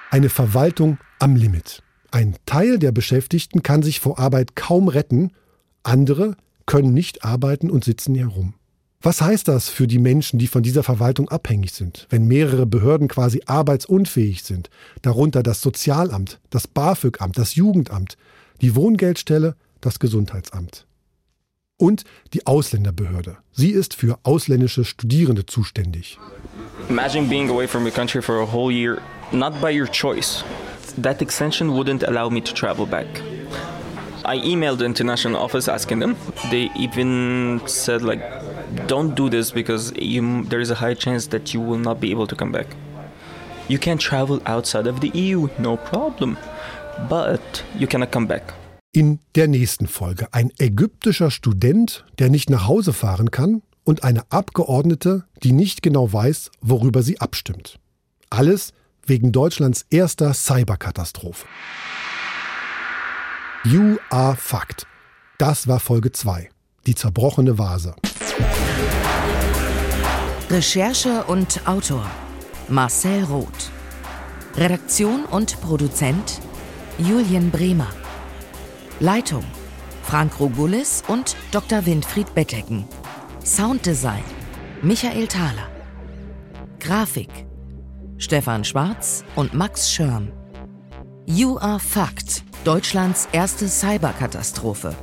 [0.09, 1.84] Eine Verwaltung am Limit.
[2.11, 5.32] Ein Teil der Beschäftigten kann sich vor Arbeit kaum retten,
[5.84, 8.53] andere können nicht arbeiten und sitzen herum.
[9.01, 13.07] Was heißt das für die Menschen, die von dieser Verwaltung abhängig sind, wenn mehrere Behörden
[13.07, 14.70] quasi arbeitsunfähig sind,
[15.01, 18.18] darunter das Sozialamt, das BAföG-Amt, das Jugendamt,
[18.61, 20.87] die Wohngeldstelle, das Gesundheitsamt?
[21.78, 22.03] Und
[22.34, 23.38] die Ausländerbehörde.
[23.51, 26.17] Sie ist für ausländische Studierende zuständig.
[26.89, 28.99] Imagine being away from your country for a whole year
[29.32, 30.43] not by your choice.
[31.01, 33.05] That extension wouldn't allow me to travel back.
[34.25, 36.15] I emailed the international office asking them.
[36.49, 38.21] They even said like,
[38.88, 42.11] "Don't do this because you, there is a high chance that you will not be
[42.11, 42.67] able to come back.
[43.67, 46.38] You can travel outside of the EU, no problem,
[47.09, 48.53] but you cannot come back."
[48.94, 54.30] In der nächsten Folge ein ägyptischer Student, der nicht nach Hause fahren kann, und eine
[54.32, 57.80] Abgeordnete, die nicht genau weiß, worüber sie abstimmt.
[58.30, 58.74] Alles
[59.06, 61.46] wegen Deutschlands erster Cyberkatastrophe.
[63.64, 64.86] You are fucked.
[65.38, 66.50] Das war Folge 2.
[66.86, 67.96] Die zerbrochene Vase.
[70.50, 72.10] Recherche und Autor
[72.68, 73.72] Marcel Roth.
[74.56, 76.42] Redaktion und Produzent
[76.98, 77.88] Julian Bremer.
[79.00, 79.43] Leitung
[80.02, 81.86] Frank Rogulis und Dr.
[81.86, 82.86] Winfried Bettecken.
[83.45, 84.24] Sounddesign
[84.82, 85.70] Michael Thaler.
[86.80, 87.30] Grafik
[88.18, 90.32] Stefan Schwarz und Max Schörm.
[91.28, 94.95] You Are Fucked, Deutschlands erste Cyberkatastrophe.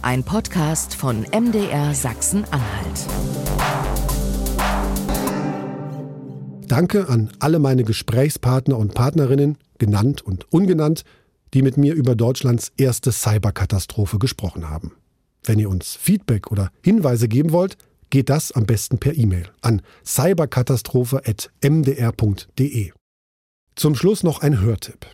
[0.00, 3.06] ein Podcast von MDR Sachsen-Anhalt.
[6.66, 11.04] Danke an alle meine Gesprächspartner und Partnerinnen, genannt und ungenannt,
[11.54, 14.92] die mit mir über Deutschlands erste Cyberkatastrophe gesprochen haben.
[15.44, 17.76] Wenn ihr uns Feedback oder Hinweise geben wollt,
[18.10, 22.92] geht das am besten per E-Mail an cyberkatastrophe.mdr.de.
[23.74, 25.06] Zum Schluss noch ein Hörtipp.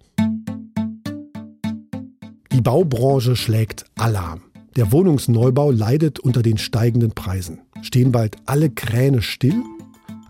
[2.53, 4.43] Die Baubranche schlägt Alarm.
[4.74, 7.61] Der Wohnungsneubau leidet unter den steigenden Preisen.
[7.82, 9.62] Stehen bald alle Kräne still?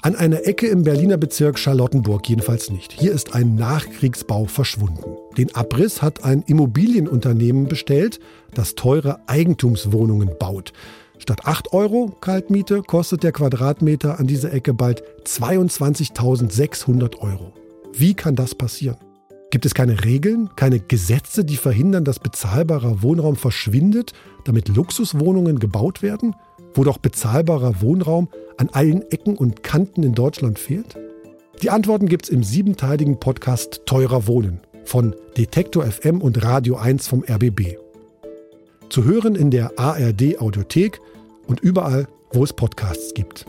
[0.01, 2.93] An einer Ecke im Berliner Bezirk Charlottenburg jedenfalls nicht.
[2.93, 5.03] Hier ist ein Nachkriegsbau verschwunden.
[5.37, 8.21] Den Abriss hat ein Immobilienunternehmen bestellt,
[8.55, 10.73] das teure Eigentumswohnungen baut.
[11.19, 17.53] Statt 8 Euro Kaltmiete kostet der Quadratmeter an dieser Ecke bald 22.600 Euro.
[17.93, 18.99] Wie kann das passieren?
[19.51, 24.13] Gibt es keine Regeln, keine Gesetze, die verhindern, dass bezahlbarer Wohnraum verschwindet,
[24.45, 26.37] damit Luxuswohnungen gebaut werden?
[26.75, 30.97] wo doch bezahlbarer Wohnraum an allen Ecken und Kanten in Deutschland fehlt?
[31.63, 37.09] Die Antworten gibt es im siebenteiligen Podcast Teurer Wohnen von Detektor FM und Radio 1
[37.09, 37.77] vom RBB.
[38.89, 41.01] Zu hören in der ARD Audiothek
[41.47, 43.45] und überall, wo es Podcasts gibt.